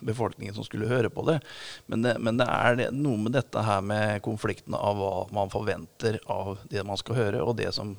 befolkningen 0.00 0.54
som 0.54 0.66
skulle 0.66 0.90
høre 0.90 1.10
på 1.10 1.24
det. 1.28 1.38
Men 1.86 2.02
det, 2.02 2.16
men 2.18 2.40
det 2.40 2.48
er 2.50 2.90
noe 2.94 3.20
med 3.26 3.36
dette 3.36 3.62
her 3.64 3.84
med 3.84 4.22
konfliktene 4.26 4.80
av 4.80 4.98
hva 4.98 5.14
man 5.34 5.52
forventer 5.52 6.18
av 6.30 6.58
det 6.70 6.84
man 6.86 7.00
skal 7.00 7.20
høre, 7.20 7.44
og 7.44 7.56
det 7.60 7.70
som 7.76 7.96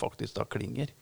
faktisk 0.00 0.38
da 0.38 0.46
klinger. 0.48 0.92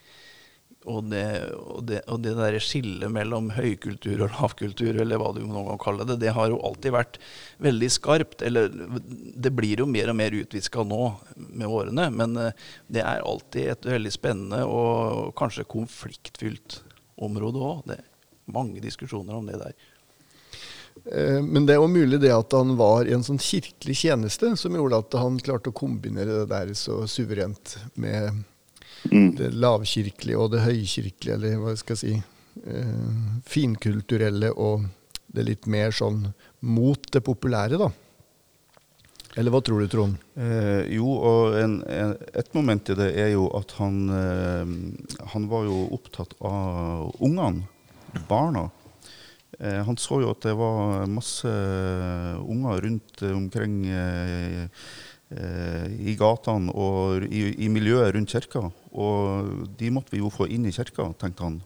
Og 0.88 1.11
det, 1.11 1.25
og 1.52 1.83
det, 1.85 1.99
og 2.09 2.23
det 2.25 2.33
der 2.38 2.54
skillet 2.64 3.12
mellom 3.12 3.50
høykultur 3.52 4.23
og 4.25 4.30
lavkultur, 4.38 4.97
eller 5.02 5.21
hva 5.21 5.35
du 5.37 5.42
noen 5.42 5.66
gang 5.69 5.80
kaller 5.83 6.09
det, 6.09 6.16
det 6.23 6.33
har 6.33 6.49
jo 6.49 6.61
alltid 6.64 6.95
vært 6.95 7.19
veldig 7.61 7.90
skarpt. 7.92 8.45
Eller 8.49 8.71
det 8.73 9.52
blir 9.52 9.85
jo 9.85 9.88
mer 9.90 10.09
og 10.12 10.16
mer 10.16 10.37
utviska 10.38 10.87
nå 10.88 11.02
med 11.37 11.69
årene, 11.69 12.09
men 12.14 12.40
eh, 12.40 12.69
det 12.88 13.04
er 13.04 13.26
alltid 13.28 13.75
et 13.75 13.90
veldig 13.92 14.14
spennende 14.14 14.62
og 14.64 15.35
kanskje 15.37 15.69
konfliktfylt 15.69 16.80
område 17.21 17.61
òg. 17.61 17.92
Mange 18.50 18.80
diskusjoner 18.80 19.37
om 19.37 19.52
det 19.52 19.61
der. 19.61 19.76
Eh, 21.07 21.40
men 21.42 21.66
det 21.66 21.75
er 21.76 21.80
jo 21.80 21.88
mulig 21.90 22.21
det 22.21 22.33
at 22.35 22.52
han 22.52 22.75
var 22.76 23.09
i 23.09 23.14
en 23.16 23.25
sånn 23.25 23.40
kirkelig 23.40 23.97
tjeneste 24.02 24.52
som 24.61 24.76
gjorde 24.76 25.00
at 25.00 25.16
han 25.21 25.38
klarte 25.40 25.73
å 25.73 25.76
kombinere 25.76 26.42
det 26.42 26.49
der 26.52 26.75
så 26.78 27.02
suverent 27.09 27.78
med, 27.95 28.45
Mm. 29.09 29.30
det 29.38 29.54
lavkirkelige 29.57 30.37
og 30.37 30.50
det 30.52 30.61
høykirkelige, 30.61 31.33
eller 31.38 31.57
hva 31.57 31.73
skal 31.78 31.97
jeg 31.97 32.00
si, 32.02 32.23
eh, 32.69 33.40
finkulturelle 33.49 34.50
og 34.52 34.85
det 35.33 35.45
litt 35.47 35.66
mer 35.66 35.90
sånn 35.90 36.35
mot 36.61 37.11
det 37.11 37.23
populære, 37.25 37.78
da. 37.80 37.88
Eller 39.38 39.54
hva 39.54 39.62
tror 39.62 39.80
du, 39.80 39.87
Trond? 39.88 40.19
Eh, 40.37 40.90
jo, 40.99 41.07
og 41.16 41.54
en, 41.57 41.78
en, 41.87 42.16
et 42.35 42.52
moment 42.52 42.90
i 42.90 42.97
det 42.99 43.09
er 43.16 43.30
jo 43.33 43.47
at 43.57 43.73
han, 43.78 43.99
eh, 44.11 45.25
han 45.33 45.49
var 45.49 45.64
jo 45.64 45.85
opptatt 45.97 46.35
av 46.42 47.14
ungene, 47.23 47.64
barna. 48.28 48.66
Eh, 49.59 49.83
han 49.85 49.99
så 49.99 50.21
jo 50.23 50.30
at 50.30 50.45
det 50.47 50.54
var 50.59 51.09
masse 51.11 51.50
unger 52.40 52.85
rundt 52.87 53.23
omkring 53.26 53.83
eh, 53.90 54.62
eh, 55.35 55.87
i 55.99 56.14
gatene 56.19 56.73
og 56.73 57.26
i, 57.26 57.69
miljøet 57.73 58.14
rundt 58.14 58.33
kirka. 58.33 58.69
Og 58.92 59.66
de 59.78 59.90
måtte 59.90 60.14
vi 60.14 60.23
jo 60.23 60.30
få 60.33 60.49
inn 60.49 60.69
i 60.69 60.75
kirka, 60.75 61.11
tenkte 61.19 61.49
han. 61.49 61.61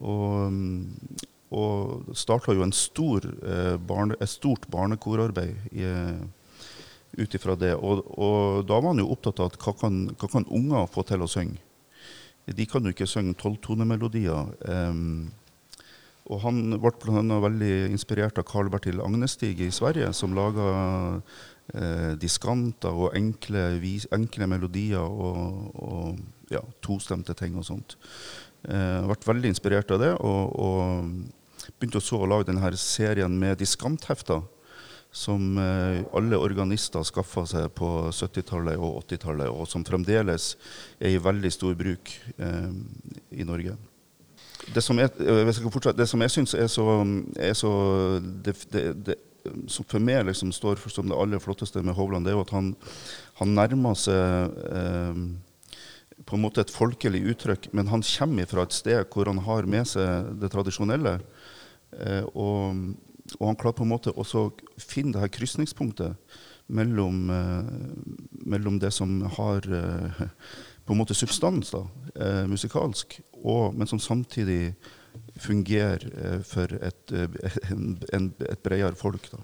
Og, 0.00 0.50
mm, 0.50 1.22
og 1.56 2.12
starta 2.18 2.54
jo 2.54 2.68
stor, 2.74 3.26
eh, 3.26 3.76
barne, 3.78 4.18
et 4.20 4.30
stort 4.30 4.68
barnekorarbeid 4.70 5.56
ut 7.18 7.34
ifra 7.34 7.56
det. 7.58 7.74
Og, 7.74 8.04
og, 8.18 8.66
da 8.66 8.78
var 8.78 8.92
han 8.92 9.02
jo 9.02 9.10
opptatt 9.14 9.40
av 9.42 9.50
at 9.50 9.58
hva 9.62 9.74
kan, 9.78 10.04
hva 10.14 10.30
kan 10.30 10.46
unger 10.46 10.86
få 10.90 11.06
til 11.06 11.22
å 11.22 11.30
synge? 11.30 11.58
De 12.50 12.66
kan 12.66 12.82
jo 12.82 12.90
ikke 12.90 13.06
synge 13.06 13.36
tolvtonemelodier. 13.38 14.54
Um, 14.66 15.30
og 16.30 16.42
han 16.44 16.60
ble 16.78 16.92
bl.a. 17.02 17.38
veldig 17.42 17.74
inspirert 17.90 18.38
av 18.38 18.46
Carl 18.46 18.70
Bertil 18.70 19.02
Agnestig 19.02 19.56
i 19.64 19.70
Sverige, 19.74 20.12
som 20.14 20.36
laga 20.36 20.68
eh, 21.74 22.12
diskanter 22.22 22.94
og 22.94 23.16
enkle, 23.18 23.66
vis, 23.82 24.06
enkle 24.14 24.46
melodier 24.50 25.02
og, 25.02 25.74
og 25.74 26.54
ja, 26.54 26.62
tostemte 26.86 27.34
ting 27.38 27.58
og 27.58 27.66
sånt. 27.66 27.98
Eh, 28.62 29.02
ble 29.10 29.18
veldig 29.26 29.50
inspirert 29.50 29.90
av 29.90 30.02
det, 30.04 30.14
og, 30.22 30.54
og 30.54 31.74
begynte 31.80 32.02
så 32.04 32.22
å 32.22 32.30
lage 32.30 32.50
denne 32.50 32.72
serien 32.78 33.34
med 33.42 33.58
diskanthefter 33.60 34.46
som 35.10 35.58
eh, 35.58 36.02
alle 36.14 36.38
organister 36.38 37.02
skaffa 37.06 37.42
seg 37.48 37.70
på 37.74 37.88
70-tallet 38.14 38.78
og 38.78 39.02
80-tallet, 39.02 39.50
og 39.50 39.66
som 39.68 39.84
fremdeles 39.86 40.52
er 41.00 41.16
i 41.16 41.22
veldig 41.22 41.50
stor 41.50 41.74
bruk 41.78 42.12
eh, 42.38 42.70
i 43.34 43.46
Norge. 43.46 43.74
Det 44.74 44.82
som 44.84 44.98
jeg, 45.00 45.10
eh, 45.18 46.06
som 46.06 46.22
jeg 46.24 46.34
syns 46.34 46.54
er 46.54 46.70
så, 46.70 46.86
er 47.36 47.54
så 47.58 47.72
det, 48.20 48.54
det, 48.72 48.84
det, 49.08 49.18
som 49.70 49.86
for 49.88 50.02
meg 50.02 50.26
liksom 50.28 50.52
står 50.54 50.82
som 50.92 51.10
det 51.10 51.18
aller 51.18 51.42
flotteste 51.42 51.82
med 51.82 51.96
Hovland, 51.98 52.26
det 52.26 52.34
er 52.34 52.38
jo 52.38 52.46
at 52.46 52.54
han, 52.54 52.72
han 53.40 53.54
nærmer 53.56 53.98
seg 53.98 54.60
eh, 54.70 55.22
på 56.28 56.36
en 56.36 56.44
måte 56.44 56.62
et 56.62 56.72
folkelig 56.72 57.24
uttrykk, 57.32 57.70
men 57.74 57.90
han 57.90 58.04
kommer 58.06 58.50
fra 58.50 58.66
et 58.66 58.76
sted 58.76 59.06
hvor 59.10 59.30
han 59.30 59.42
har 59.46 59.66
med 59.66 59.88
seg 59.88 60.34
det 60.42 60.52
tradisjonelle. 60.52 61.18
Eh, 61.98 62.26
og 62.34 62.92
og 63.38 63.50
han 63.50 63.58
klarer 63.58 63.78
på 63.78 63.86
en 63.86 63.92
måte 63.92 64.12
å 64.14 64.24
finne 64.80 65.14
det 65.14 65.22
her 65.22 65.32
krysningspunktet 65.34 66.38
mellom, 66.70 67.30
eh, 67.34 67.70
mellom, 68.46 68.78
det 68.82 68.92
som 68.94 69.20
har 69.36 69.66
eh, 69.66 70.22
på 70.90 70.94
en 70.94 70.98
måte 70.98 71.14
substans 71.14 71.68
da, 71.70 71.84
eh, 72.18 72.46
musikalsk, 72.50 73.20
og, 73.44 73.76
men 73.78 73.86
som 73.86 74.00
samtidig 74.02 74.72
fungerer 75.38 76.02
eh, 76.10 76.40
for 76.42 76.72
et, 76.82 77.12
eh, 77.14 77.60
en, 77.70 77.92
en, 78.10 78.26
et 78.42 78.62
bredere 78.66 78.98
folk. 78.98 79.28
Da. 79.30 79.38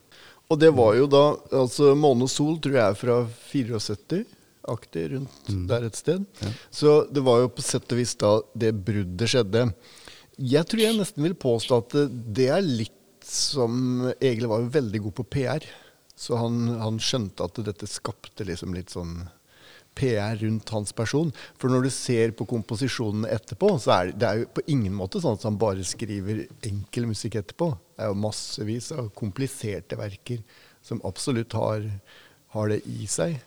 Og 0.50 0.59
det 0.59 0.73
var 0.75 0.97
jo 0.99 1.07
da 1.11 1.23
altså 1.55 1.93
Måne 1.95 2.26
sol 2.31 2.59
tror 2.59 2.75
jeg 2.75 2.83
er 2.83 2.99
fra 2.99 3.21
74-aktig, 3.53 5.05
rundt 5.15 5.53
mm. 5.53 5.62
der 5.71 5.87
et 5.87 6.03
sted. 6.03 6.26
Ja. 6.43 6.53
Så 6.83 6.97
det 7.15 7.23
var 7.31 7.45
jo 7.45 7.55
på 7.55 7.62
sett 7.62 7.95
og 7.95 8.03
vis 8.03 8.17
da 8.19 8.35
det 8.59 8.75
bruddet 8.90 9.31
skjedde. 9.31 9.68
Jeg 10.51 10.66
tror 10.66 10.83
jeg 10.83 10.99
nesten 10.99 11.29
vil 11.29 11.38
påstå 11.47 11.79
at 11.85 11.99
det 12.11 12.51
er 12.59 12.66
litt 12.66 13.23
som 13.23 14.11
Egil 14.18 14.51
var 14.51 14.66
jo 14.66 14.75
veldig 14.81 15.07
god 15.07 15.18
på 15.23 15.31
PR. 15.38 15.70
Så 16.18 16.42
han, 16.42 16.64
han, 16.83 16.99
skjønte 16.99 17.47
at 17.47 17.62
dette 17.70 17.87
skapte 17.87 18.51
liksom 18.51 18.75
litt 18.75 18.90
sånn 18.99 19.20
PR 19.96 20.37
rundt 20.42 20.70
hans 20.74 20.92
person. 20.96 21.32
For 21.61 21.72
når 21.72 21.87
du 21.87 21.90
ser 21.94 22.35
på 22.37 22.46
komposisjonene 22.48 23.30
etterpå, 23.32 23.72
så 23.82 23.94
er 23.96 24.11
det, 24.11 24.20
det 24.20 24.28
er 24.28 24.42
jo 24.42 24.52
på 24.59 24.66
ingen 24.72 24.94
måte 24.96 25.22
sånn 25.22 25.38
at 25.38 25.48
han 25.48 25.59
bare 25.61 25.87
skriver 25.87 26.44
enkel 26.68 27.09
musikk 27.11 27.40
etterpå. 27.40 27.72
Det 27.96 28.04
er 28.04 28.12
jo 28.12 28.22
massevis 28.26 28.92
av 28.94 29.11
kompliserte 29.16 29.98
verker 29.98 30.44
som 30.85 31.02
absolutt 31.09 31.56
har, 31.56 31.87
har 32.54 32.72
det 32.72 32.82
i 32.87 33.09
seg. 33.11 33.38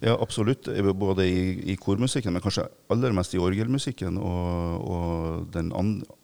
Ja, 0.00 0.14
absolutt. 0.14 0.68
Både 0.94 1.26
i, 1.26 1.72
i, 1.72 1.76
kormusikken, 1.76 2.32
men 2.32 2.42
kanskje 2.44 2.68
aller 2.92 3.14
mest 3.16 3.34
i 3.34 3.40
orgelmusikken 3.42 4.20
og, 4.20 4.84
og 4.86 5.48
den 5.56 5.72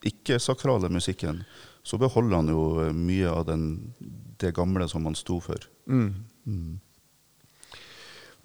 ikke-sakrale 0.06 0.92
musikken 0.92 1.42
så 1.86 1.98
beholder 2.02 2.40
han 2.40 2.50
jo 2.50 2.62
mye 2.94 3.30
av 3.30 3.44
den, 3.46 3.66
det 4.42 4.54
gamle 4.56 4.88
som 4.90 5.06
han 5.06 5.18
sto 5.18 5.38
for. 5.42 5.68
Mm. 5.86 6.08
Mm. 6.46 6.72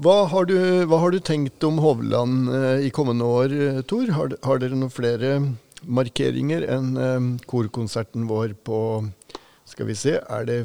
Hva, 0.02 0.24
har 0.32 0.48
du, 0.50 0.56
hva, 0.90 0.98
har 0.98 1.14
du, 1.14 1.20
tenkt 1.22 1.62
om 1.62 1.76
Hovland 1.78 2.50
eh, 2.50 2.88
i 2.88 2.90
kommende 2.90 3.22
år, 3.22 3.52
eh, 3.54 3.82
Tor? 3.86 4.08
Har, 4.16 4.32
har, 4.42 4.58
dere 4.58 4.74
noen 4.74 4.90
flere 4.90 5.36
markeringer 5.86 6.64
enn 6.74 6.88
eh, 6.98 7.28
korkonserten 7.46 8.26
vår 8.30 8.56
på 8.66 8.80
Skal 9.70 9.86
vi 9.92 9.96
se, 10.00 10.16
er 10.18 10.48
det 10.48 10.56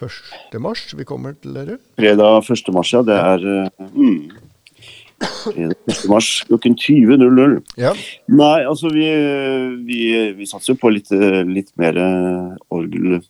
1. 0.00 0.56
mars 0.64 0.86
vi 0.96 1.04
kommer 1.04 1.36
til 1.36 1.58
dere? 1.58 1.76
Fredag 2.00 2.48
1. 2.48 2.70
mars, 2.72 2.92
ja. 2.96 3.02
Det 3.04 3.18
er 3.18 3.44
mm. 3.92 4.22
1. 5.52 6.06
mars 6.08 6.30
klokken 6.48 6.78
20.00. 6.80 7.58
Ja. 7.76 7.92
Nei, 8.32 8.62
altså 8.62 8.88
vi, 8.94 9.04
vi, 9.84 10.00
vi 10.38 10.48
satser 10.48 10.72
jo 10.72 10.80
på 10.80 10.94
litt, 10.94 11.12
litt 11.50 11.74
mer 11.76 12.00
orgel 12.72 13.20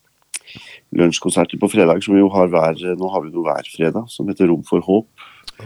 lunsjkonserter 0.94 1.58
på 1.58 1.72
fredag, 1.72 1.98
som 2.06 2.14
vi 2.14 2.22
jo 2.22 2.30
har 2.30 2.46
hver 2.52 2.78
Nå 2.94 3.10
har 3.10 3.26
vi 3.26 3.34
noe 3.34 3.48
hver 3.50 3.66
fredag, 3.74 4.06
som 4.14 4.30
heter 4.30 4.52
Rom 4.52 4.62
for 4.68 4.86
håp. 4.86 5.10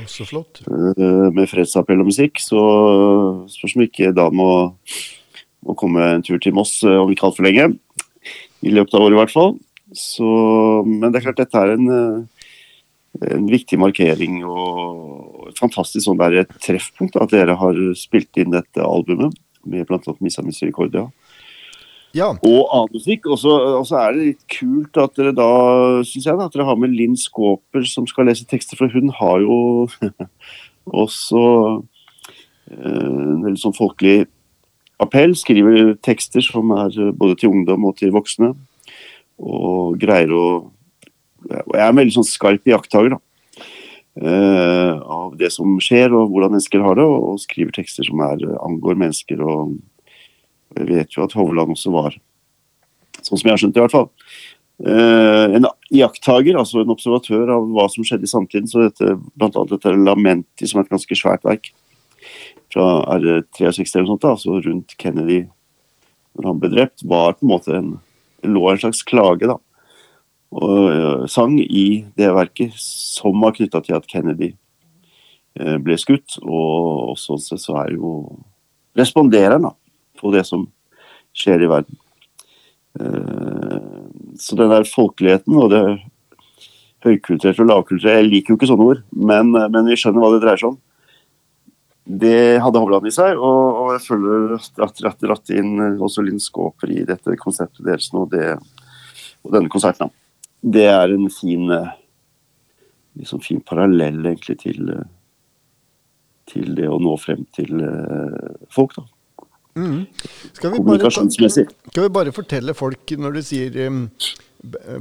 Så 0.08 0.26
flott. 0.28 0.62
Eh, 0.66 1.28
med 1.34 1.50
fredsappell 1.50 2.00
og 2.00 2.08
musikk. 2.08 2.40
Så 2.40 2.60
spørs 3.52 3.76
om 3.76 3.84
ikke 3.86 4.12
da 4.16 4.28
må, 4.32 4.48
må 5.66 5.76
komme 5.78 6.14
en 6.14 6.24
tur 6.24 6.40
til 6.42 6.56
Moss 6.56 6.78
eh, 6.86 7.00
om 7.00 7.12
ikke 7.12 7.28
altfor 7.28 7.48
lenge. 7.48 7.68
I 8.62 8.72
løpet 8.72 8.94
av 8.96 9.04
året, 9.04 9.16
i 9.16 9.20
hvert 9.20 9.34
fall. 9.34 9.56
Så, 9.92 10.28
men 10.88 11.10
det 11.10 11.20
er 11.20 11.26
klart, 11.26 11.42
dette 11.42 11.60
er 11.60 11.74
en 11.74 11.92
eh, 11.92 12.42
en 13.20 13.48
viktig 13.50 13.76
markering 13.80 14.40
og 14.48 15.50
et 15.50 15.58
fantastisk 15.60 16.06
sånn 16.06 16.20
der 16.20 16.46
treffpunkt 16.64 17.18
at 17.20 17.32
dere 17.34 17.58
har 17.60 17.80
spilt 17.98 18.38
inn 18.40 18.54
dette 18.54 18.80
albumet 18.80 19.36
med 19.68 19.86
bl.a. 19.86 20.14
Missa 20.24 20.42
Misericordia. 20.42 21.06
Ja. 22.16 22.32
Og 22.34 22.60
annen 22.72 22.96
musikk. 22.96 23.28
Og 23.30 23.40
så 23.40 23.98
er 24.00 24.12
det 24.12 24.26
litt 24.26 24.42
kult 24.52 24.98
at 25.00 25.16
dere 25.18 25.32
da 25.36 25.48
synes 26.06 26.28
jeg 26.28 26.38
da, 26.38 26.48
at 26.48 26.56
dere 26.56 26.68
har 26.68 26.80
med 26.80 26.92
Linn 26.94 27.16
Skåper 27.18 27.86
som 27.88 28.08
skal 28.10 28.28
lese 28.28 28.46
tekster, 28.48 28.78
for 28.80 28.92
hun 28.92 29.12
har 29.16 29.40
jo 29.44 29.58
også 31.04 31.42
eh, 32.72 33.08
en 33.08 33.42
veldig 33.46 33.62
sånn 33.64 33.78
folkelig 33.78 34.26
appell. 35.02 35.36
Skriver 35.38 35.96
tekster 36.04 36.44
som 36.44 36.74
er 36.76 37.12
både 37.16 37.40
til 37.40 37.54
ungdom 37.54 37.88
og 37.88 37.98
til 38.00 38.14
voksne. 38.14 38.52
Og 39.42 39.98
greier 40.00 40.32
å 40.36 40.46
og 41.42 41.74
jeg 41.74 41.82
er 41.82 41.90
en 41.90 41.98
veldig 41.98 42.14
sånn 42.14 42.28
skarp 42.28 42.68
iakttaker 42.70 43.16
uh, 43.16 44.92
av 45.02 45.32
det 45.40 45.50
som 45.54 45.74
skjer 45.82 46.14
og 46.14 46.30
hvordan 46.30 46.54
mennesker 46.54 46.84
har 46.84 46.98
det, 46.98 47.06
og, 47.06 47.32
og 47.32 47.40
skriver 47.42 47.74
tekster 47.74 48.06
som 48.06 48.22
er, 48.24 48.44
angår 48.62 49.00
mennesker. 49.00 49.42
og 49.42 49.78
Jeg 50.76 50.88
vet 50.88 51.16
jo 51.16 51.26
at 51.26 51.36
Hovland 51.36 51.74
også 51.74 51.92
var 51.94 52.16
sånn 53.20 53.38
som 53.38 53.46
jeg 53.46 53.52
har 53.52 53.62
skjønt 53.62 53.76
det, 53.76 53.82
i 53.82 53.84
hvert 53.86 53.94
fall. 53.94 54.10
Uh, 54.82 55.54
en 55.58 55.68
iakttager, 55.94 56.56
altså 56.58 56.80
en 56.80 56.90
observatør 56.94 57.52
av 57.54 57.68
hva 57.70 57.86
som 57.92 58.06
skjedde 58.06 58.26
i 58.26 58.32
samtiden. 58.32 58.70
så 58.70 58.88
dette, 58.88 59.16
Blant 59.38 59.58
annet 59.58 59.76
dette 59.76 59.94
Lamenti, 59.94 60.66
som 60.66 60.80
er 60.80 60.88
et 60.88 60.94
ganske 60.94 61.18
svært 61.18 61.44
verk 61.46 61.70
fra 62.72 62.86
R63 63.18 64.00
eller 64.00 64.08
sånt, 64.14 64.24
da, 64.24 64.32
altså 64.32 64.56
rundt 64.64 64.96
Kennedy 64.98 65.42
når 66.32 66.48
han 66.48 66.62
ble 66.62 66.70
drept, 66.72 67.04
var 67.04 67.36
på 67.36 67.44
en 67.44 67.52
måte 67.52 67.76
en, 67.76 67.90
lå 68.48 68.64
en 68.70 68.80
slags 68.80 69.02
klage 69.04 69.48
da, 69.50 69.58
og 70.52 70.88
eh, 70.92 71.26
sang 71.32 71.58
i 71.60 72.04
det 72.18 72.30
verket 72.36 72.76
som 72.80 73.36
var 73.40 73.54
knytta 73.56 73.82
til 73.84 73.96
at 73.96 74.08
Kennedy 74.08 74.50
eh, 75.58 75.78
ble 75.80 75.96
skutt. 76.00 76.36
Og 76.44 77.14
sånn 77.20 77.40
sett 77.40 77.62
så 77.62 77.78
er 77.84 77.94
jo 77.96 78.12
responderer 78.98 79.56
han 79.56 79.70
på 80.22 80.32
det 80.34 80.44
som 80.48 80.64
skjer 81.36 81.64
i 81.64 81.70
verden. 81.70 81.98
Eh, 83.00 83.76
så 84.40 84.56
den 84.58 84.72
der 84.72 84.88
folkeligheten 84.88 85.58
og 85.58 85.70
det 85.72 85.82
høykulturerte 87.02 87.64
og 87.64 87.70
lavkulturerte 87.70 88.22
Jeg 88.22 88.30
liker 88.30 88.52
jo 88.52 88.60
ikke 88.60 88.70
sånne 88.70 88.88
ord, 88.94 89.04
men, 89.10 89.52
men, 89.52 89.84
vi 89.88 89.98
skjønner 89.98 90.22
hva 90.22 90.32
det 90.34 90.42
dreier 90.44 90.62
seg 90.62 90.72
om. 90.72 90.80
Det 92.22 92.58
hadde 92.62 92.80
Hovland 92.82 93.06
i 93.06 93.14
seg, 93.14 93.38
og, 93.38 93.78
og 93.82 93.92
jeg 93.94 94.02
føler 94.06 94.56
at 94.58 94.98
det 94.98 95.12
dratt 95.22 95.52
inn 95.54 95.76
også 96.02 96.24
Linn 96.26 96.42
Skåper 96.42 96.90
i 96.90 97.04
dette 97.06 97.36
konseptet 97.40 97.84
deres 97.86 98.10
nå, 98.14 98.24
det, 98.30 98.56
og 99.42 99.54
denne 99.54 99.70
konserten 99.72 100.10
det 100.62 100.84
er 100.86 101.10
en 101.10 101.26
fin, 101.30 101.70
liksom 103.18 103.40
fin 103.42 103.60
parallell 103.66 104.20
egentlig 104.22 104.60
til, 104.60 104.92
til 106.46 106.76
det 106.78 106.86
å 106.86 107.00
nå 107.02 107.16
frem 107.18 107.42
til 107.54 107.82
eh, 107.82 108.68
folk, 108.70 108.94
da. 108.94 109.06
Mm. 109.78 110.04
Skal, 110.52 110.72
vi 110.74 110.80
bare 110.84 111.10
skal 111.10 112.02
vi 112.04 112.08
bare 112.12 112.32
fortelle 112.36 112.74
folk, 112.76 113.14
når 113.16 113.38
du 113.38 113.42
sier 113.46 113.76
um, 113.88 114.02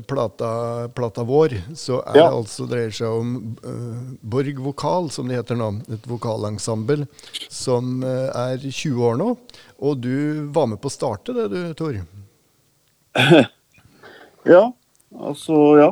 plata, 0.08 0.52
plata 0.96 1.26
vår, 1.28 1.58
så 1.78 2.00
er 2.08 2.18
Ja. 2.22 2.30
det 2.30 2.38
altså 2.40 2.68
dreier 2.72 2.94
seg 2.96 3.12
om 3.12 3.34
uh, 3.68 4.16
Borg 4.24 4.62
Vokal, 4.64 5.10
som 5.12 5.28
det 5.28 5.42
heter 5.42 5.60
nå. 5.60 5.74
Et 5.92 6.08
vokalensemble 6.08 7.06
som 7.52 8.00
uh, 8.04 8.32
er 8.48 8.58
20 8.64 9.04
år 9.10 9.20
nå. 9.20 9.34
Og 9.82 10.00
du 10.02 10.48
var 10.56 10.72
med 10.72 10.80
på 10.82 10.88
å 10.88 10.96
starte 10.96 11.36
det, 11.36 11.50
du, 11.52 11.74
Tor? 11.78 12.00
Ja, 14.48 14.72
altså 15.14 15.56
ja. 15.78 15.92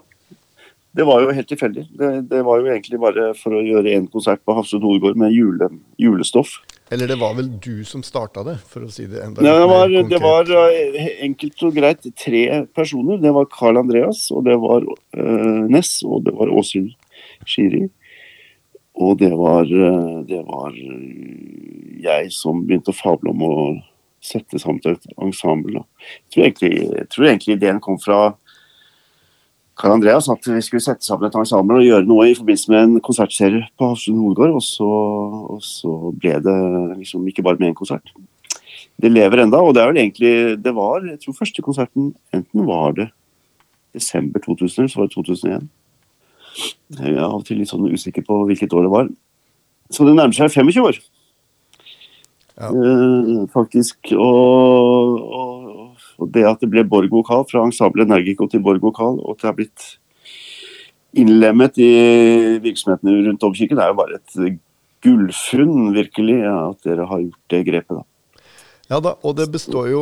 Det 0.97 1.05
var 1.05 1.21
jo 1.21 1.33
helt 1.35 1.47
tilfeldig. 1.51 1.83
Det, 1.99 2.07
det 2.31 2.39
var 2.47 2.57
jo 2.63 2.71
egentlig 2.71 2.97
bare 2.97 3.27
for 3.37 3.53
å 3.53 3.61
gjøre 3.61 3.91
én 3.93 4.07
konsert 4.09 4.41
på 4.41 4.55
Hafslund 4.57 4.87
hovedgård 4.87 5.19
med 5.21 5.35
jule, 5.35 5.67
julestoff. 6.01 6.55
Eller 6.91 7.07
det 7.07 7.19
var 7.21 7.35
vel 7.37 7.51
du 7.61 7.83
som 7.85 8.01
starta 8.05 8.41
det, 8.47 8.55
for 8.69 8.87
å 8.87 8.89
si 8.89 9.05
det 9.09 9.21
enda 9.21 9.43
Nei, 9.45 9.53
det 9.53 9.67
var, 9.69 9.91
det 10.09 10.19
var 10.23 10.49
eh, 10.57 11.11
enkelt 11.27 11.65
og 11.67 11.75
greit 11.77 12.07
tre 12.17 12.43
personer. 12.73 13.19
Det 13.21 13.33
var 13.35 13.49
Carl 13.53 13.77
Andreas, 13.77 14.25
og 14.33 14.47
det 14.47 14.57
var 14.61 14.87
uh, 14.87 15.61
Ness, 15.69 15.99
og 16.01 16.25
det 16.25 16.33
var 16.39 16.49
Åshild 16.49 16.95
Skiri. 17.45 17.85
Og 18.99 19.19
det 19.21 19.29
var, 19.37 19.69
eh, 19.69 20.17
det 20.27 20.41
var 20.47 20.73
jeg 20.73 22.33
som 22.33 22.65
begynte 22.65 22.91
å 22.91 22.97
fable 22.97 23.35
om 23.35 23.45
å 23.45 23.53
sette 24.19 24.59
sammen 24.59 24.81
et 24.89 25.05
ensemble. 25.21 25.85
Jeg, 26.25 26.33
tror 26.33 26.47
egentlig, 26.47 26.73
jeg 26.89 27.09
tror 27.13 27.29
egentlig 27.29 27.55
ideen 27.55 27.83
kom 27.83 27.99
fra 28.01 28.19
Karl 29.79 29.95
Andreas 29.95 30.27
at 30.31 30.43
vi 30.43 30.59
skulle 30.63 30.83
sette 30.83 31.05
sammen 31.07 31.29
et 31.29 31.37
ensemble 31.39 31.79
og 31.79 31.85
gjøre 31.85 32.07
noe 32.07 32.25
i 32.27 32.35
forbindelse 32.35 32.71
med 32.73 32.81
en 32.81 33.03
konsertserie 33.03 33.63
på 33.79 33.87
Hafslund 33.87 34.19
hovedgård. 34.19 34.57
Og 34.59 34.65
så, 34.65 34.87
og 35.55 35.61
så 35.63 35.93
ble 36.19 36.35
det 36.43 36.57
liksom 36.97 37.27
ikke 37.31 37.45
bare 37.45 37.61
med 37.61 37.71
én 37.71 37.77
konsert. 37.77 38.11
Det 38.99 39.11
lever 39.11 39.45
enda, 39.45 39.61
og 39.63 39.71
det 39.75 39.81
er 39.81 39.87
vel 39.87 39.97
egentlig 40.01 40.31
Det 40.59 40.71
var 40.75 41.05
Jeg 41.07 41.21
tror 41.21 41.37
første 41.37 41.63
konserten 41.63 42.09
enten 42.35 42.65
var 42.67 42.91
det 42.97 43.07
desember 43.95 44.39
2000 44.43 44.81
eller 44.81 44.91
så 44.91 44.99
var 44.99 45.07
det 45.07 45.15
2001. 45.15 45.69
Jeg 46.99 47.13
er 47.15 47.23
av 47.23 47.39
og 47.39 47.45
til 47.47 47.61
litt 47.61 47.71
sånn 47.71 47.87
usikker 47.87 48.25
på 48.27 48.43
hvilket 48.49 48.75
år 48.75 48.85
det 48.85 48.91
var. 48.91 49.07
Så 49.89 50.05
det 50.05 50.17
nærmer 50.17 50.35
seg 50.35 50.51
25 50.51 50.83
år. 50.83 50.99
Ja. 52.59 52.69
Eh, 52.69 53.47
faktisk. 53.53 54.11
Og, 54.11 54.88
det 56.33 56.45
at 56.47 56.61
det 56.63 56.69
ble 56.71 56.83
Borg 56.87 57.11
vokal 57.13 57.45
fra 57.49 57.63
Ensemble 57.65 58.05
Energico 58.05 58.47
til 58.51 58.61
Borg 58.65 58.81
vokal, 58.83 59.19
og 59.23 59.35
at 59.35 59.41
det 59.43 59.49
har 59.49 59.57
blitt 59.57 59.87
innlemmet 61.17 61.77
i 61.81 61.91
virksomhetene 62.63 63.15
rundt 63.25 63.41
Domkirken, 63.41 63.79
er 63.81 63.91
jo 63.91 63.97
bare 63.97 64.19
et 64.19 64.59
gullfunn, 65.03 65.93
virkelig, 65.95 66.41
ja, 66.43 66.57
at 66.73 66.83
dere 66.85 67.07
har 67.09 67.21
gjort 67.23 67.53
det 67.53 67.61
grepet. 67.69 68.01
da. 68.01 68.43
Ja 68.89 68.99
da, 69.05 69.15
og 69.23 69.35
det 69.37 69.47
består 69.53 69.87
jo 69.91 70.01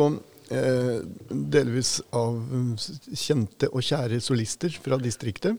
eh, 0.50 0.98
delvis 1.30 1.98
av 2.16 2.34
mm, 2.34 2.74
kjente 3.14 3.68
og 3.72 3.84
kjære 3.84 4.20
solister 4.24 4.74
fra 4.82 4.98
distriktet, 5.00 5.56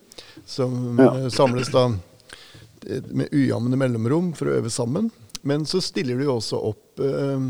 som 0.49 0.97
Ja. 0.99 1.12
eh, 1.15 1.29
samles 1.34 1.69
da 1.73 1.88
eh, 2.88 3.01
med 3.10 3.29
ujevne 3.34 3.77
mellomrom 3.79 4.34
for 4.38 4.49
å 4.49 4.58
øve 4.60 4.69
sammen. 4.73 5.10
Men 5.41 5.63
så 5.65 5.79
stiller 5.82 6.17
de 6.19 6.25
jo 6.27 6.36
også 6.39 6.60
opp 6.73 6.99
eh, 6.99 7.49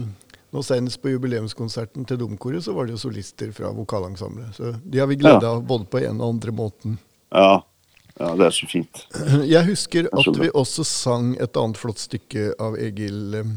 Nå 0.49 0.63
Senest 0.65 1.01
på 1.01 1.12
jubileumskonserten 1.13 2.07
til 2.09 2.17
Domkoret 2.17 2.63
så 2.65 2.73
var 2.73 2.88
det 2.88 2.95
jo 2.95 3.03
solister 3.03 3.51
fra 3.53 3.69
vokalensemblet. 3.75 4.55
Så 4.57 4.73
de 4.81 5.01
har 5.01 5.07
vi 5.07 5.19
glede 5.21 5.45
Ja. 5.45 5.55
av 5.55 5.63
både 5.63 5.85
på 5.85 6.01
en 6.01 6.21
og 6.21 6.33
andre 6.33 6.51
måten. 6.51 6.97
Ja, 7.31 7.63
ja 8.19 8.35
det 8.35 8.45
er 8.47 8.55
så 8.57 8.67
fint. 8.69 9.05
Jeg 9.45 9.65
husker 9.69 10.09
at 10.09 10.39
vi 10.39 10.49
også 10.49 10.83
sang 10.83 11.35
et 11.39 11.57
annet 11.57 11.77
flott 11.77 12.01
stykke 12.01 12.53
av 12.59 12.79
Egil 12.81 13.35
eh, 13.35 13.51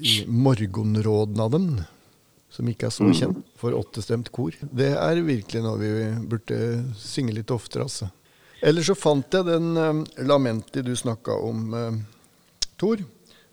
i 0.00 0.24
dem, 1.52 1.84
som 2.48 2.68
ikke 2.68 2.86
er 2.86 2.94
så 2.94 3.12
kjent 3.12 3.44
for 3.60 3.76
åttestemt 3.76 4.32
kor. 4.32 4.56
Det 4.72 4.94
er 4.96 5.20
virkelig 5.20 5.62
noe 5.62 5.76
vi 5.80 5.90
burde 6.24 6.60
synge 6.96 7.36
litt 7.36 7.52
oftere, 7.52 7.84
altså. 7.84 8.08
Ellers 8.64 8.88
så 8.88 8.96
fant 8.96 9.34
jeg 9.34 9.44
den 9.44 9.76
um, 9.76 9.98
Lamenti 10.24 10.80
du 10.80 10.94
snakka 10.96 11.34
om, 11.44 11.74
um, 11.74 11.98
Tor. 12.80 13.00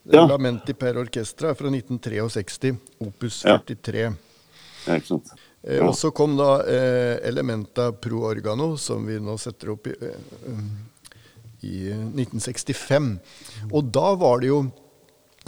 Ja. 0.04 0.26
Lamenti 0.28 0.74
per 0.76 0.98
orkestra 1.00 1.54
fra 1.56 1.70
1963, 1.72 2.74
opus 3.06 3.42
43. 3.48 4.02
Ja, 4.88 4.98
ikke 5.00 5.08
sant? 5.14 5.32
Eh, 5.64 5.78
Ja. 5.78 5.86
Og 5.88 5.96
så 5.96 6.10
kom 6.12 6.34
da 6.36 6.58
eh, 6.68 7.20
Elementa 7.30 7.92
pro 7.96 8.26
organo, 8.28 8.74
som 8.78 9.06
vi 9.08 9.16
nå 9.24 9.38
setter 9.40 9.70
opp 9.72 9.88
i, 9.88 9.94
eh, 9.96 10.64
i 11.64 11.76
eh, 11.94 12.02
1965. 12.20 13.14
Og 13.72 13.92
da 13.96 14.10
var 14.20 14.42
det 14.44 14.50
jo 14.52 14.60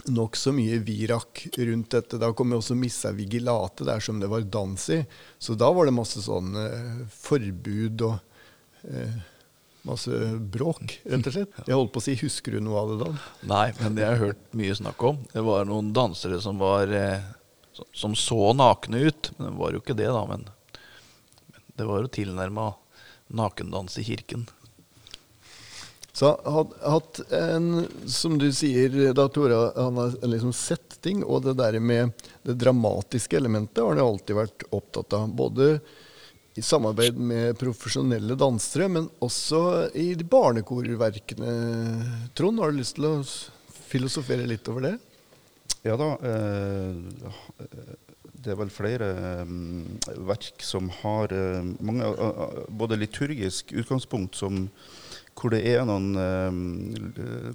nokså 0.08 0.54
mye 0.56 0.80
virak 0.88 1.48
rundt 1.58 1.92
dette. 1.92 2.18
Da 2.22 2.32
kom 2.34 2.52
jo 2.56 2.62
også 2.62 2.76
Missa 2.80 3.12
Vigilate 3.16 3.84
der 3.88 4.00
som 4.00 4.20
det 4.24 4.30
var 4.32 4.48
dans 4.48 4.90
i. 4.96 5.02
Så 5.40 5.56
da 5.60 5.68
var 5.76 5.86
det 5.90 5.98
masse 6.00 6.24
sånn 6.24 6.56
eh, 6.64 7.04
forbud 7.12 8.08
og 8.08 8.16
eh, 8.88 9.20
masse 9.86 10.18
bråk, 10.52 10.98
rett 11.06 11.28
og 11.30 11.36
slett. 11.36 11.60
Jeg 11.68 11.78
holdt 11.78 11.92
på 11.94 12.02
å 12.02 12.06
si, 12.06 12.16
husker 12.20 12.56
du 12.58 12.64
noe 12.66 12.82
av 12.82 12.92
det 12.92 12.98
da? 13.06 13.12
Nei, 13.52 13.68
men 13.82 13.96
det 13.98 14.06
har 14.08 14.16
jeg 14.16 14.24
hørt 14.26 14.44
mye 14.58 14.76
snakk 14.82 15.04
om. 15.12 15.20
Det 15.34 15.44
var 15.46 15.66
noen 15.70 15.94
dansere 15.96 16.42
som 16.42 16.58
var 16.62 16.90
eh, 16.92 17.22
som- 17.94 18.16
så 18.18 18.54
nakne 18.58 19.04
ut. 19.08 19.32
Men 19.38 19.52
det 19.52 19.58
var 19.60 19.72
jo 19.76 19.82
ikke 19.84 19.98
det, 20.00 20.08
da. 20.12 20.26
Men, 20.26 20.48
men 21.54 21.64
det 21.78 21.86
var 21.90 22.02
jo 22.02 22.08
tilnærma 22.20 22.74
nakendans 23.36 23.98
i 24.00 24.04
kirken. 24.08 24.48
Så 26.16 26.30
had, 26.46 26.70
hatt 26.80 27.20
en, 27.36 27.88
som 28.08 28.38
du 28.40 28.48
sier, 28.56 28.94
da 29.14 29.26
Tora, 29.28 29.74
han 29.76 29.98
har 30.00 30.14
liksom 30.24 30.54
sett 30.56 30.96
ting, 31.04 31.24
og 31.28 31.42
det 31.44 31.58
der 31.60 31.76
med 31.84 32.14
det 32.48 32.56
dramatiske 32.62 33.36
elementet 33.36 33.84
har 33.84 33.98
han 33.98 34.06
alltid 34.06 34.38
vært 34.38 34.64
opptatt 34.72 35.12
av. 35.18 35.26
Både 35.36 35.74
i 36.56 36.64
samarbeid 36.64 37.18
med 37.20 37.58
profesjonelle 37.60 38.38
dansere, 38.40 38.88
men 38.88 39.10
også 39.24 39.90
i 40.00 40.14
de 40.16 40.24
barnekorverkene. 40.24 41.52
Trond, 42.38 42.62
har 42.64 42.72
du 42.72 42.80
lyst 42.80 42.96
til 42.96 43.10
å 43.10 43.16
filosofere 43.92 44.48
litt 44.48 44.68
over 44.72 44.88
det? 44.88 44.96
Ja 45.86 45.98
da. 46.00 46.16
Eh, 46.26 46.96
det 48.46 48.54
er 48.54 48.60
vel 48.60 48.72
flere 48.74 49.10
eh, 49.42 49.52
verk 50.26 50.64
som 50.66 50.88
har 51.02 51.34
eh, 51.36 51.68
mange, 51.86 52.08
både 52.70 52.98
liturgisk 53.04 53.74
utgangspunkt, 53.76 54.40
som, 54.40 54.66
hvor 55.36 55.52
det 55.52 55.66
er 55.68 55.84
noen 55.84 56.14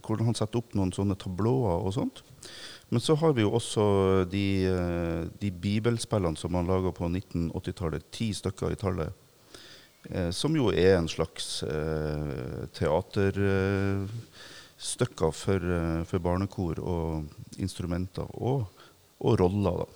Hvor 0.05 0.21
han 0.21 0.37
setter 0.37 0.61
opp 0.61 0.75
noen 0.77 0.93
sånne 0.93 1.17
tablåer 1.19 1.87
og 1.89 1.95
sånt. 1.97 2.21
Men 2.91 3.01
så 3.01 3.15
har 3.15 3.33
vi 3.37 3.43
jo 3.45 3.53
også 3.55 4.25
de, 4.27 4.67
eh, 4.67 5.23
de 5.39 5.51
bibelspillene 5.51 6.37
som 6.37 6.53
man 6.53 6.67
laga 6.67 6.91
på 6.91 7.05
1980-tallet. 7.07 8.11
Ti 8.11 8.35
stykker 8.35 8.73
i 8.75 8.77
tallet. 8.81 9.13
Eh, 10.11 10.31
som 10.35 10.57
jo 10.57 10.73
er 10.75 10.97
en 10.97 11.09
slags 11.09 11.63
eh, 11.63 12.67
teaterstykker 12.75 15.31
for, 15.31 15.61
eh, 15.77 16.03
for 16.11 16.19
barnekor 16.19 16.79
og 16.83 17.25
instrumenter 17.63 18.27
og, 18.43 18.67
og 19.23 19.39
roller. 19.39 19.85
Da. 19.85 19.89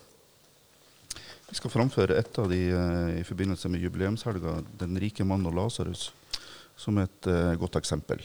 Vi 1.51 1.55
skal 1.59 1.75
framføre 1.75 2.15
et 2.19 2.39
av 2.39 2.49
de 2.51 2.71
eh, 2.71 3.21
i 3.21 3.25
forbindelse 3.27 3.69
med 3.75 3.83
jubileumshelga, 3.83 4.63
'Den 4.79 4.99
rike 5.03 5.25
mann 5.27 5.47
og 5.47 5.55
Lasarus', 5.59 6.13
som 6.77 6.99
et 6.99 7.27
eh, 7.27 7.59
godt 7.59 7.77
eksempel. 7.83 8.23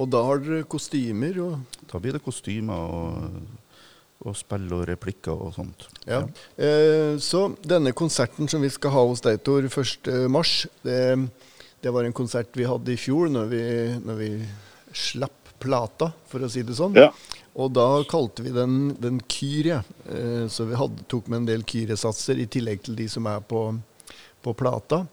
Og 0.00 0.08
da 0.08 0.22
har 0.24 0.40
dere 0.40 0.64
kostymer 0.68 1.36
og 1.44 1.80
Da 1.90 2.00
blir 2.00 2.16
det 2.16 2.22
kostymer 2.24 2.80
og, 2.80 3.42
og 4.24 4.36
spill 4.38 4.70
og 4.72 4.86
replikker 4.88 5.34
og 5.34 5.52
sånt. 5.56 5.84
Ja. 6.08 6.22
Eh, 6.56 7.18
så 7.20 7.50
denne 7.60 7.92
konserten 7.92 8.48
som 8.48 8.64
vi 8.64 8.70
skal 8.72 8.94
ha 8.94 9.04
hos 9.10 9.20
deg, 9.24 9.42
Tor, 9.44 9.66
1. 9.68 10.08
mars, 10.32 10.62
det, 10.86 10.98
det 11.84 11.92
var 11.92 12.08
en 12.08 12.16
konsert 12.16 12.56
vi 12.56 12.68
hadde 12.68 12.94
i 12.94 13.00
fjor 13.00 13.28
når 13.32 13.52
vi, 13.52 13.62
når 14.06 14.20
vi 14.22 14.32
slapp 14.96 15.52
plata, 15.62 16.10
for 16.26 16.42
å 16.42 16.50
si 16.50 16.64
det 16.66 16.74
sånn. 16.78 16.96
Ja. 16.98 17.10
Og 17.60 17.72
da 17.76 17.86
kalte 18.08 18.44
vi 18.44 18.52
den, 18.54 18.94
den 19.00 19.20
Kyrie. 19.30 19.82
Eh, 20.08 20.46
så 20.50 20.66
vi 20.68 20.78
hadde, 20.78 21.04
tok 21.10 21.28
med 21.28 21.42
en 21.42 21.50
del 21.50 21.66
Kyrie-satser 21.68 22.40
i 22.40 22.48
tillegg 22.50 22.82
til 22.86 22.96
de 22.98 23.08
som 23.12 23.28
er 23.30 23.42
på, 23.44 23.66
på 24.42 24.54
plata. 24.58 25.04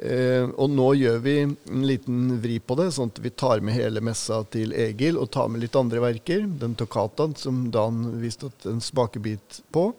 Eh, 0.00 0.48
og 0.56 0.70
nå 0.72 0.86
gjør 0.96 1.18
vi 1.20 1.34
en 1.44 1.82
liten 1.84 2.38
vri 2.40 2.56
på 2.64 2.76
det, 2.78 2.88
sånn 2.96 3.10
at 3.12 3.18
vi 3.20 3.32
tar 3.36 3.60
med 3.60 3.76
hele 3.76 4.00
messa 4.00 4.38
til 4.48 4.72
Egil 4.72 5.18
og 5.20 5.28
tar 5.34 5.50
med 5.52 5.60
litt 5.60 5.76
andre 5.76 6.00
verker. 6.00 6.46
Den 6.62 6.76
toccataen 6.78 7.36
som 7.36 7.66
Dan 7.74 8.06
viste 8.22 8.48
en 8.70 8.80
smakebit 8.80 9.60
på. 9.76 9.90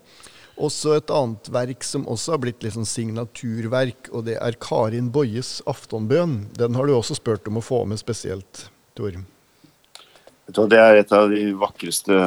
Også 0.61 0.95
et 0.97 1.13
annet 1.13 1.51
verk 1.53 1.85
som 1.85 2.07
også 2.09 2.33
har 2.33 2.41
blitt 2.41 2.65
litt 2.65 2.73
sånn 2.75 2.89
signaturverk, 2.89 4.09
og 4.11 4.25
det 4.25 4.39
er 4.41 4.57
Karin 4.61 5.11
Boyes 5.13 5.61
'Aftonbøn'. 5.65 6.49
Den 6.57 6.75
har 6.75 6.85
du 6.89 6.95
også 6.97 7.17
spurt 7.21 7.47
om 7.47 7.61
å 7.61 7.65
få 7.65 7.85
med 7.85 8.01
spesielt, 8.01 8.69
Tor. 8.97 9.13
Det 10.51 10.77
er 10.77 10.97
et 10.97 11.11
av 11.13 11.29
de 11.29 11.53
vakreste 11.53 12.17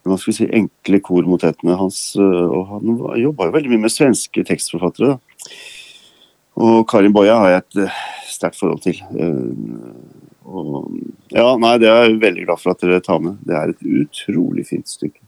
skal 0.00 0.32
vi 0.32 0.32
si, 0.32 0.46
enkle 0.50 1.00
kormotettene 1.00 1.76
hans. 1.76 2.16
øh, 2.16 2.50
og 2.50 2.66
Han 2.66 2.96
jobba 3.20 3.46
jo 3.46 3.52
veldig 3.52 3.70
mye 3.70 3.84
med 3.86 3.92
svenske 3.92 4.44
tekstforfattere. 4.44 5.14
da. 5.14 5.29
Og 6.60 6.82
Karin 6.90 7.14
Boya 7.14 7.38
har 7.40 7.54
jeg 7.54 7.64
et 7.64 7.82
uh, 7.86 8.00
sterkt 8.28 8.58
forhold 8.60 8.82
til. 8.84 9.00
Uh, 9.14 10.20
og, 10.50 10.90
ja, 11.30 11.46
nei, 11.60 11.76
det 11.80 11.88
er 11.88 12.06
jeg 12.06 12.20
veldig 12.22 12.46
glad 12.48 12.60
for 12.60 12.74
at 12.74 12.82
dere 12.82 13.02
tar 13.04 13.20
med. 13.22 13.38
Det 13.46 13.56
er 13.56 13.72
et 13.72 13.84
utrolig 14.02 14.66
fint 14.68 14.88
stykke. 14.90 15.22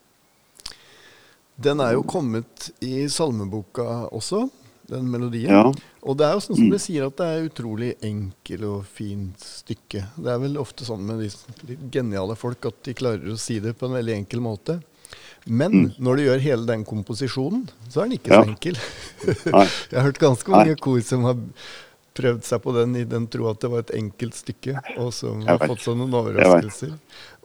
Den 1.63 1.83
er 1.85 1.95
jo 1.95 2.03
kommet 2.09 2.71
i 2.83 3.07
salmeboka 3.13 4.09
også, 4.11 4.49
den 4.91 5.09
melodien. 5.13 5.53
Ja. 5.53 5.67
Og 6.03 6.17
det 6.19 6.27
er 6.27 6.35
jo 6.35 6.43
sånn 6.43 6.59
som 6.59 6.71
dere 6.73 6.83
sier, 6.83 7.07
at 7.07 7.21
det 7.21 7.29
er 7.29 7.47
utrolig 7.47 7.91
enkel 8.03 8.65
og 8.67 8.89
fint 8.91 9.45
stykke. 9.63 10.03
Det 10.17 10.33
er 10.33 10.41
vel 10.43 10.59
ofte 10.61 10.89
sånn 10.89 11.05
med 11.07 11.23
de 11.23 11.31
litt 11.69 11.85
geniale 11.95 12.35
folk 12.41 12.67
at 12.73 12.81
de 12.89 12.97
klarer 12.99 13.31
å 13.31 13.39
si 13.39 13.61
det 13.63 13.77
på 13.79 13.87
en 13.87 13.95
veldig 14.01 14.17
enkel 14.25 14.43
måte. 14.43 14.81
Men 15.47 15.93
når 15.99 16.17
du 16.17 16.23
gjør 16.29 16.43
hele 16.45 16.67
den 16.69 16.85
komposisjonen, 16.87 17.65
så 17.91 18.03
er 18.05 18.11
den 18.11 18.19
ikke 18.19 18.31
Ja. 18.35 18.43
så 18.43 18.51
enkel. 18.53 18.77
Jeg 19.93 19.97
har 19.99 20.07
hørt 20.07 20.19
ganske 20.23 20.51
mange 20.53 20.77
kor 20.79 21.01
som 21.07 21.25
har 21.29 21.41
prøvd 22.13 22.43
seg 22.45 22.61
på 22.61 22.75
den 22.77 22.93
i 23.01 23.05
den 23.09 23.25
tro 23.33 23.47
at 23.49 23.63
det 23.63 23.71
var 23.73 23.81
et 23.87 23.93
enkelt 23.97 24.35
stykke, 24.37 24.75
og 25.01 25.15
som 25.17 25.41
har 25.49 25.57
fått 25.63 25.81
seg 25.81 25.97
noen 25.97 26.13
overraskelser. 26.19 26.91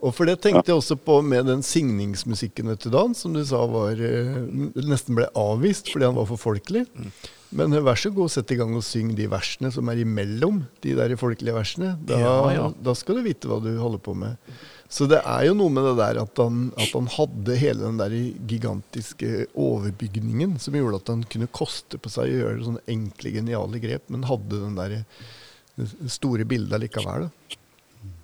Og 0.04 0.12
for 0.14 0.28
det 0.28 0.34
tenkte 0.44 0.68
jeg 0.68 0.76
også 0.76 0.98
på 1.00 1.22
med 1.24 1.48
den 1.48 1.62
signingsmusikken, 1.64 2.68
vet 2.68 2.84
du, 2.84 2.90
Dan, 2.92 3.14
som 3.16 3.32
du 3.32 3.40
sa 3.48 3.62
var 3.66 3.96
eh, 3.96 4.36
nesten 4.84 5.16
ble 5.16 5.26
avvist 5.34 5.88
fordi 5.90 6.04
han 6.10 6.18
var 6.20 6.28
for 6.28 6.36
folkelig. 6.42 6.84
Men 7.56 7.72
eh, 7.72 7.80
vær 7.80 7.96
så 7.96 8.12
god, 8.12 8.28
sett 8.34 8.52
i 8.52 8.58
gang 8.60 8.76
og 8.76 8.84
syng 8.84 9.14
de 9.16 9.26
versene 9.32 9.72
som 9.72 9.88
er 9.88 10.04
imellom 10.04 10.60
de 10.84 10.92
der 11.00 11.16
folkelige 11.18 11.56
versene. 11.56 11.94
Da, 12.04 12.20
Ja, 12.20 12.36
ja. 12.52 12.68
da 12.84 12.94
skal 12.94 13.18
du 13.18 13.24
vite 13.26 13.48
hva 13.48 13.56
du 13.64 13.72
holder 13.80 14.04
på 14.04 14.12
med. 14.20 14.36
Så 14.88 15.04
det 15.04 15.18
er 15.20 15.42
jo 15.44 15.56
noe 15.56 15.72
med 15.72 15.84
det 15.84 15.96
der 15.98 16.22
at 16.22 16.40
han, 16.40 16.70
at 16.80 16.94
han 16.96 17.10
hadde 17.12 17.58
hele 17.60 17.84
den 17.84 17.98
der 18.00 18.14
gigantiske 18.48 19.44
overbygningen 19.52 20.56
som 20.62 20.78
gjorde 20.78 21.02
at 21.02 21.12
han 21.12 21.26
kunne 21.28 21.50
koste 21.52 22.00
på 22.00 22.12
seg 22.12 22.30
å 22.30 22.38
gjøre 22.38 22.64
sånne 22.64 22.84
enkle, 22.88 23.34
geniale 23.36 23.82
grep, 23.82 24.06
men 24.08 24.24
hadde 24.28 24.62
den 24.62 24.78
der 24.78 25.02
store 26.08 26.48
bildet 26.48 26.80
likevel. 26.80 27.28
Da. 27.28 27.58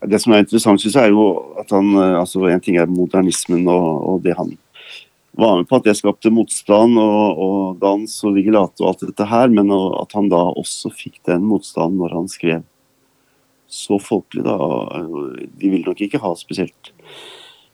Det 0.09 0.20
som 0.22 0.33
er 0.33 0.44
interessant, 0.44 0.81
synes 0.81 0.96
jeg, 0.96 1.11
er 1.11 1.12
jo 1.12 1.55
at 1.61 1.70
han 1.74 1.92
eh, 1.98 2.18
altså 2.18 2.46
En 2.48 2.62
ting 2.62 2.79
er 2.81 2.90
modernismen 2.90 3.68
og, 3.68 3.88
og 4.09 4.24
det 4.24 4.37
han 4.38 4.55
var 5.35 5.59
med 5.59 5.68
på, 5.68 5.79
at 5.81 5.88
det 5.88 5.96
skapte 5.98 6.31
motstand 6.31 6.98
og, 7.00 7.40
og 7.44 7.81
dans 7.83 8.12
og 8.24 8.37
vigilate 8.37 8.81
og 8.85 8.92
alt 8.92 9.09
dette 9.09 9.27
her, 9.27 9.50
men 9.50 9.72
at 9.74 10.14
han 10.14 10.31
da 10.31 10.40
også 10.55 10.92
fikk 10.94 11.18
den 11.27 11.42
motstanden 11.48 11.98
når 12.00 12.14
han 12.20 12.31
skrev 12.31 12.62
så 13.74 13.98
folkelig, 14.02 14.44
da. 14.46 14.56
De 15.58 15.70
ville 15.70 15.87
nok 15.87 16.04
ikke 16.06 16.20
ha 16.22 16.34
spesielt 16.38 16.92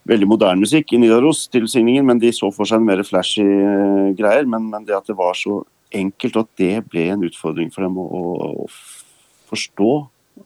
veldig 0.09 0.29
moderne 0.31 0.65
musikk 0.65 0.95
i 0.95 1.01
Nidaros 1.01 1.45
til 1.53 1.69
signingen, 1.71 2.07
men 2.09 2.23
de 2.23 2.33
så 2.35 2.49
for 2.55 2.69
seg 2.69 2.81
en 2.81 2.89
mer 2.89 3.03
flashy 3.07 3.45
eh, 3.45 4.09
greier. 4.19 4.49
Men, 4.49 4.71
men 4.73 4.89
det 4.89 4.97
at 4.97 5.11
det 5.11 5.19
var 5.19 5.37
så 5.39 5.61
enkelt, 5.95 6.39
og 6.39 6.49
at 6.49 6.63
det 6.63 6.75
ble 6.89 7.07
en 7.13 7.27
utfordring 7.29 7.71
for 7.75 7.85
dem 7.87 8.01
å, 8.01 8.07
å, 8.07 8.65
å 8.65 9.51
forstå. 9.53 9.93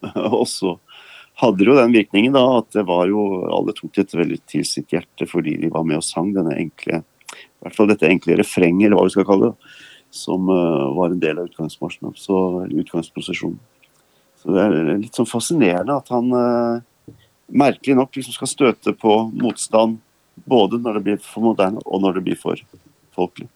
og 0.40 0.46
så 0.50 0.76
hadde 1.40 1.66
jo 1.66 1.78
den 1.78 1.94
virkningen 1.94 2.34
da, 2.34 2.44
at 2.60 2.70
det 2.74 2.86
var 2.86 3.08
jo 3.10 3.44
alle 3.52 3.74
tok 3.74 3.94
dette 3.96 4.18
veldig 4.18 4.38
til 4.50 4.62
sitt 4.66 4.92
hjerte 4.94 5.26
fordi 5.26 5.56
de 5.58 5.70
var 5.72 5.86
med 5.86 5.98
og 5.98 6.06
sang 6.06 6.30
denne 6.34 6.54
enkle 6.58 7.02
i 7.34 7.66
hvert 7.66 7.76
fall 7.78 7.90
dette 7.90 8.08
enkle 8.08 8.38
refrenget, 8.38 8.86
eller 8.86 8.98
hva 8.98 9.06
vi 9.08 9.14
skal 9.14 9.26
kalle 9.28 9.52
det, 9.52 9.70
som 10.14 10.50
uh, 10.50 10.90
var 10.94 11.10
en 11.10 11.22
del 11.22 11.40
av 11.40 11.48
utgangsmarsjen, 11.48 12.12
så 12.18 12.36
utgangsprosesjonen. 12.68 13.56
Så 14.44 14.52
det 14.52 14.60
er 14.60 14.98
litt 15.00 15.16
sånn 15.16 15.28
fascinerende 15.28 15.96
at 15.96 16.10
han 16.12 16.28
eh, 16.36 17.14
merkelig 17.64 17.96
nok 17.96 18.16
liksom 18.18 18.36
skal 18.36 18.50
støte 18.50 18.92
på 19.00 19.14
motstand 19.40 19.96
både 20.50 20.76
når 20.82 20.98
det 20.98 21.04
blir 21.06 21.20
for 21.24 21.46
moderne 21.48 21.80
og 21.86 22.02
når 22.04 22.18
det 22.18 22.24
blir 22.28 22.36
for 22.40 22.60
folkelig. 23.16 23.48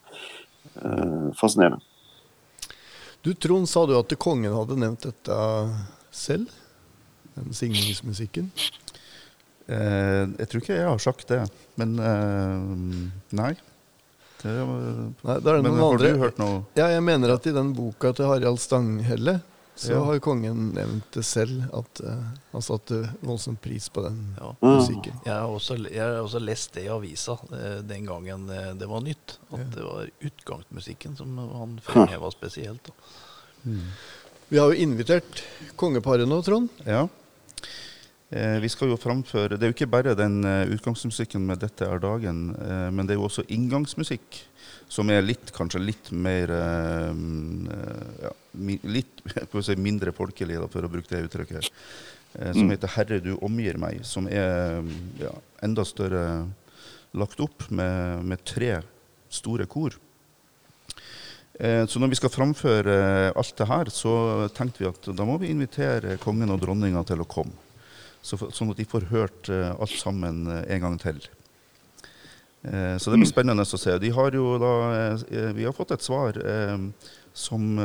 Eh, 0.81 1.29
fascinerende. 1.37 1.85
Du 3.27 3.33
Trond, 3.35 3.68
sa 3.68 3.83
du 3.85 3.96
at 3.98 4.12
kongen 4.22 4.55
hadde 4.55 4.77
nevnt 4.79 5.05
dette 5.09 5.38
selv? 6.14 6.48
Den 7.37 7.53
signingsmusikken? 7.55 8.48
Eh, 9.68 10.24
jeg 10.38 10.48
tror 10.48 10.62
ikke 10.62 10.79
jeg 10.79 10.88
har 10.88 11.03
sagt 11.03 11.29
det, 11.29 11.42
men 11.77 11.98
eh, 12.01 13.35
nei. 13.37 13.53
Det, 14.38 14.53
Nei, 14.55 15.35
det 15.42 15.51
er 15.51 15.57
det 15.59 15.62
men 15.66 15.72
noen 15.74 15.81
har 15.83 15.96
andre. 15.98 16.11
du 16.14 16.20
hørt 16.22 16.37
noe? 16.38 16.59
Ja, 16.79 16.87
jeg 16.94 17.03
mener 17.03 17.33
at 17.35 17.46
i 17.51 17.53
den 17.57 17.72
boka 17.74 18.12
til 18.14 18.29
Harald 18.31 18.61
Stanghelle, 18.62 19.40
så 19.78 19.92
Ja. 19.92 20.00
har 20.04 20.18
kongen 20.24 20.72
nevnt 20.74 21.10
det 21.14 21.22
selv, 21.24 21.64
at 21.74 22.00
uh, 22.04 22.24
han 22.52 22.62
satte 22.62 22.98
voldsom 23.22 23.56
pris 23.62 23.88
på 23.88 24.02
den 24.02 24.34
Ja. 24.40 24.50
musikken. 24.60 25.14
Jeg 25.24 25.34
har, 25.34 25.46
også, 25.48 25.76
jeg 25.86 26.02
har 26.02 26.18
også 26.22 26.40
lest 26.42 26.72
det 26.74 26.84
i 26.84 26.88
avisa 26.92 27.32
uh, 27.52 27.78
den 27.86 28.04
gangen 28.08 28.48
eh, 28.50 28.72
det 28.74 28.88
var 28.90 29.00
nytt. 29.06 29.38
At 29.52 29.58
Ja. 29.58 29.64
det 29.76 29.84
var 29.86 30.10
utgangsmusikken 30.20 31.16
som 31.16 31.38
han 31.38 31.78
fremheva 31.84 32.30
spesielt. 32.34 32.90
Da. 32.90 33.72
Vi 34.48 34.58
har 34.58 34.72
jo 34.72 34.82
invitert 34.82 35.42
kongeparet 35.76 36.26
nå, 36.28 36.42
Trond. 36.42 36.68
Ja. 36.86 37.06
Eh, 38.28 38.58
vi 38.60 38.68
skal 38.68 38.90
jo 38.92 38.98
framføre 39.00 39.56
Det 39.56 39.64
er 39.64 39.70
jo 39.70 39.74
ikke 39.74 39.88
bare 39.88 40.12
den 40.16 40.42
eh, 40.44 40.68
utgangsmusikken 40.74 41.46
med 41.48 41.62
'Dette 41.62 41.86
er 41.88 41.98
dagen', 41.98 42.50
eh, 42.60 42.90
men 42.92 43.06
det 43.06 43.14
er 43.14 43.20
jo 43.20 43.24
også 43.24 43.46
inngangsmusikk, 43.48 44.42
som 44.88 45.08
er 45.08 45.22
litt, 45.24 45.48
kanskje 45.56 45.80
litt 45.80 46.10
mer 46.12 46.52
mm, 47.14 47.68
ja, 48.22 48.32
Litt 48.84 49.22
si, 49.64 49.76
mindre 49.76 50.12
folkelig, 50.12 50.58
for 50.68 50.84
å 50.84 50.90
bruke 50.92 51.08
det 51.08 51.24
uttrykket. 51.28 51.70
Som 52.52 52.68
Mm. 52.68 52.70
heter 52.70 52.88
'Herre, 52.88 53.20
du 53.20 53.38
omgir 53.40 53.78
meg', 53.78 54.04
som 54.04 54.28
er 54.28 54.82
mm, 54.82 54.90
ja, 55.20 55.32
enda 55.62 55.84
større 55.84 56.46
lagt 57.14 57.40
opp 57.40 57.70
med, 57.70 58.24
med 58.24 58.44
tre 58.44 58.82
store 59.30 59.64
kor. 59.66 59.96
Så 61.58 61.98
når 61.98 62.08
vi 62.12 62.14
skal 62.14 62.30
framføre 62.30 63.32
alt 63.34 63.56
det 63.56 63.66
her, 63.66 63.88
så 63.90 64.48
tenkte 64.54 64.78
vi 64.78 64.86
at 64.86 65.16
da 65.16 65.24
må 65.24 65.38
vi 65.40 65.48
invitere 65.50 66.18
kongen 66.18 66.50
og 66.50 66.60
dronninga 66.60 67.02
til 67.04 67.24
å 67.24 67.26
komme. 67.26 67.67
Så 68.22 68.38
sånn 68.52 68.72
at 68.72 68.78
de 68.81 68.87
får 68.88 69.09
hørt 69.12 69.50
eh, 69.52 69.70
alt 69.78 69.94
sammen 69.94 70.46
eh, 70.50 70.64
en 70.74 70.85
gang 70.85 70.96
til. 71.00 71.20
Eh, 72.66 72.96
så 72.98 73.11
det 73.11 73.20
blir 73.20 73.31
spennende 73.31 73.64
å 73.64 73.81
se. 73.81 73.94
Har 73.94 74.38
da, 74.64 74.72
vi 75.57 75.66
har 75.66 75.76
fått 75.76 75.94
et 75.96 76.04
svar 76.04 76.38
som 77.38 77.76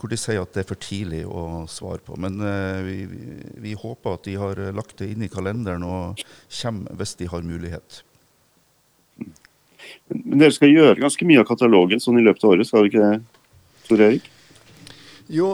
hvor 0.00 0.08
de 0.08 0.16
sier 0.16 0.40
at 0.40 0.54
det 0.54 0.62
er 0.62 0.68
for 0.70 0.80
tidlig 0.80 1.24
å 1.28 1.66
svare 1.68 2.00
på. 2.06 2.14
Men 2.16 2.38
vi, 2.86 3.02
vi, 3.60 3.74
håper 3.76 4.16
at 4.16 4.24
de 4.24 4.38
har 4.40 4.60
lagt 4.72 4.96
det 5.02 5.10
inn 5.12 5.26
i 5.26 5.28
kalenderen 5.28 5.84
og 5.84 6.22
kommer 6.62 6.96
hvis 6.96 7.18
de 7.20 7.28
har 7.28 7.44
mulighet. 7.44 8.00
Men 10.08 10.40
dere 10.40 10.54
skal 10.56 10.72
gjøre 10.72 11.02
ganske 11.02 11.26
mye 11.28 11.42
av 11.42 11.50
katalogen 11.50 12.00
sånn 12.00 12.20
i 12.20 12.24
løpet 12.24 12.46
av 12.46 12.54
året, 12.54 12.68
skal 12.70 12.86
dere 12.86 12.92
ikke 12.92 13.04
det, 13.10 13.42
Tor 13.90 14.04
Erik? 14.06 14.30
Jo, 15.30 15.48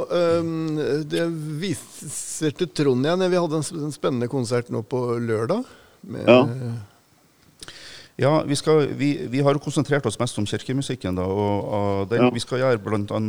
det 1.05 1.27
viser 1.61 2.55
til 2.57 2.71
Trond 2.73 3.05
igjen. 3.05 3.25
Vi 3.29 3.41
hadde 3.41 3.59
en 3.61 3.93
spennende 3.93 4.29
konsert 4.33 4.71
nå 4.73 4.81
på 4.89 5.03
lørdag. 5.21 5.67
Med, 6.07 6.25
Ja. 6.31 6.45
Ja, 8.17 8.43
vi, 8.49 8.57
skal, 8.57 8.87
vi, 8.97 9.27
vi 9.29 9.43
har 9.45 9.59
konsentrert 9.61 10.07
oss 10.09 10.17
mest 10.19 10.39
om 10.41 10.47
kirkemusikken. 10.49 11.19
da, 11.19 11.27
og, 11.29 11.65
og 11.69 12.09
den, 12.09 12.25
Ja. 12.25 12.31
Vi 12.33 12.41
skal 12.41 12.62
gjøre 12.62 12.81
bl.a. 12.81 13.21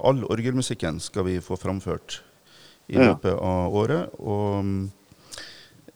all 0.00 0.24
orgelmusikken 0.24 1.00
skal 1.00 1.26
vi 1.26 1.40
få 1.44 1.58
framført 1.60 2.22
i 2.88 2.96
løpet 2.96 3.36
av 3.36 3.74
året. 3.76 4.08
Og 4.18 4.88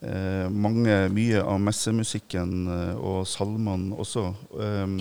eh, 0.04 0.48
mange, 0.52 1.08
mye 1.08 1.40
av 1.40 1.60
messemusikken 1.60 2.68
eh, 2.68 2.94
og 3.00 3.24
salmene 3.26 3.96
også. 3.96 4.34
Um, 4.52 4.98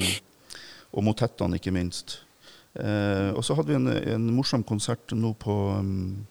og 0.93 1.03
motettene, 1.03 1.59
ikke 1.59 1.73
minst. 1.75 2.21
Eh, 2.79 3.29
og 3.37 3.43
så 3.45 3.53
hadde 3.57 3.69
vi 3.69 3.77
en, 3.77 3.89
en 3.89 4.29
morsom 4.33 4.63
konsert 4.65 5.13
nå 5.13 5.35
på 5.37 5.53
um, 5.77 6.23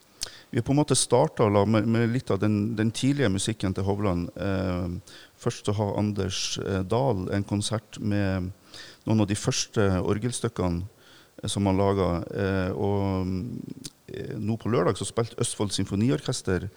Vi 0.50 0.58
på 0.58 0.74
en 0.74 0.80
måte 0.80 0.96
starta 0.98 1.46
med, 1.46 1.86
med 1.86 2.10
litt 2.10 2.30
av 2.34 2.40
den, 2.42 2.74
den 2.76 2.90
tidlige 2.90 3.30
musikken 3.32 3.74
til 3.74 3.86
Hovland. 3.86 4.28
Eh, 4.36 5.14
først 5.38 5.66
så 5.66 5.76
har 5.78 5.94
Anders 5.98 6.58
eh, 6.58 6.82
Dahl 6.82 7.28
en 7.32 7.46
konsert 7.46 8.00
med 8.00 8.50
noen 9.06 9.22
av 9.22 9.30
de 9.30 9.38
første 9.38 9.86
orgelstykkene 10.02 10.84
eh, 10.84 11.48
som 11.48 11.66
han 11.70 11.80
laga. 11.80 12.10
Eh, 12.36 12.70
og 12.76 13.32
eh, 14.12 14.36
nå 14.36 14.58
på 14.60 14.72
lørdag 14.72 15.00
så 15.00 15.08
spilte 15.08 15.38
Østfold 15.40 15.72
Symfoniorkester 15.72 16.68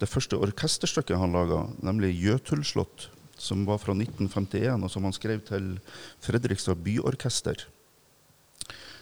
det 0.00 0.10
første 0.10 0.40
orkesterstykket 0.40 1.20
han 1.20 1.36
laga, 1.36 1.66
nemlig 1.84 2.14
'Jøtulslott', 2.16 3.10
som 3.38 3.66
var 3.68 3.78
fra 3.78 3.94
1951, 3.94 4.82
og 4.82 4.90
som 4.90 5.04
han 5.04 5.14
skrev 5.14 5.44
til 5.46 5.76
Fredrikstad 6.24 6.80
Byorkester. 6.82 7.68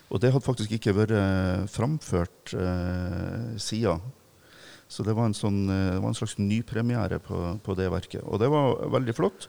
Og 0.06 0.22
det 0.22 0.30
hadde 0.30 0.46
faktisk 0.46 0.76
ikke 0.76 0.94
vært 0.94 1.16
eh, 1.16 1.64
framført 1.70 2.54
eh, 2.54 3.56
siden. 3.58 4.04
Så 4.86 5.02
det 5.02 5.16
var 5.18 5.26
en, 5.26 5.34
sånn, 5.34 5.64
eh, 5.66 5.92
det 5.96 6.02
var 6.02 6.12
en 6.12 6.18
slags 6.18 6.36
nypremiere 6.38 7.18
på, 7.22 7.40
på 7.62 7.76
det 7.78 7.88
verket. 7.90 8.22
Og 8.22 8.38
det 8.42 8.50
var 8.52 8.86
veldig 8.94 9.16
flott. 9.16 9.48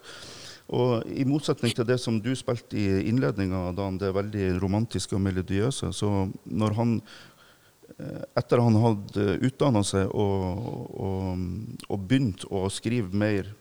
Og 0.74 1.06
i 1.08 1.24
motsetning 1.24 1.72
til 1.72 1.86
det 1.88 1.96
som 2.02 2.18
du 2.20 2.32
spilte 2.36 2.76
i 2.76 3.06
innledninga, 3.08 3.70
Dan, 3.76 4.00
det 4.00 4.12
veldig 4.16 4.50
romantiske 4.60 5.16
og 5.16 5.22
melodiøse, 5.24 5.92
så 5.96 6.10
når 6.44 6.76
han 6.76 6.96
eh, 7.94 8.24
etter 8.36 8.64
han 8.64 8.80
hadde 8.82 9.38
utdanna 9.48 9.84
seg 9.86 10.10
og, 10.10 10.90
og, 10.98 11.46
og 11.88 12.04
begynt 12.10 12.44
å 12.50 12.66
skrive 12.72 13.14
mer 13.14 13.54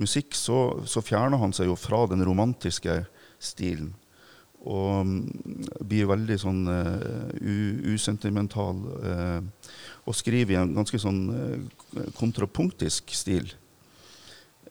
musikk, 0.00 0.32
så, 0.34 0.80
så 0.90 1.04
fjerna 1.04 1.38
han 1.38 1.52
seg 1.54 1.68
jo 1.68 1.76
fra 1.78 2.02
den 2.10 2.24
romantiske 2.26 3.04
stilen 3.38 3.92
Og 4.64 5.04
mm, 5.04 5.64
blir 5.84 6.08
veldig 6.08 6.36
sånn 6.40 6.62
uh, 6.68 7.92
usentimental. 7.92 8.80
Uh, 9.04 9.72
og 10.08 10.16
skriver 10.16 10.54
i 10.54 10.60
en 10.60 10.72
ganske 10.76 11.00
sånn 11.00 11.20
uh, 11.32 12.06
kontrapunktisk 12.16 13.12
stil. 13.16 13.52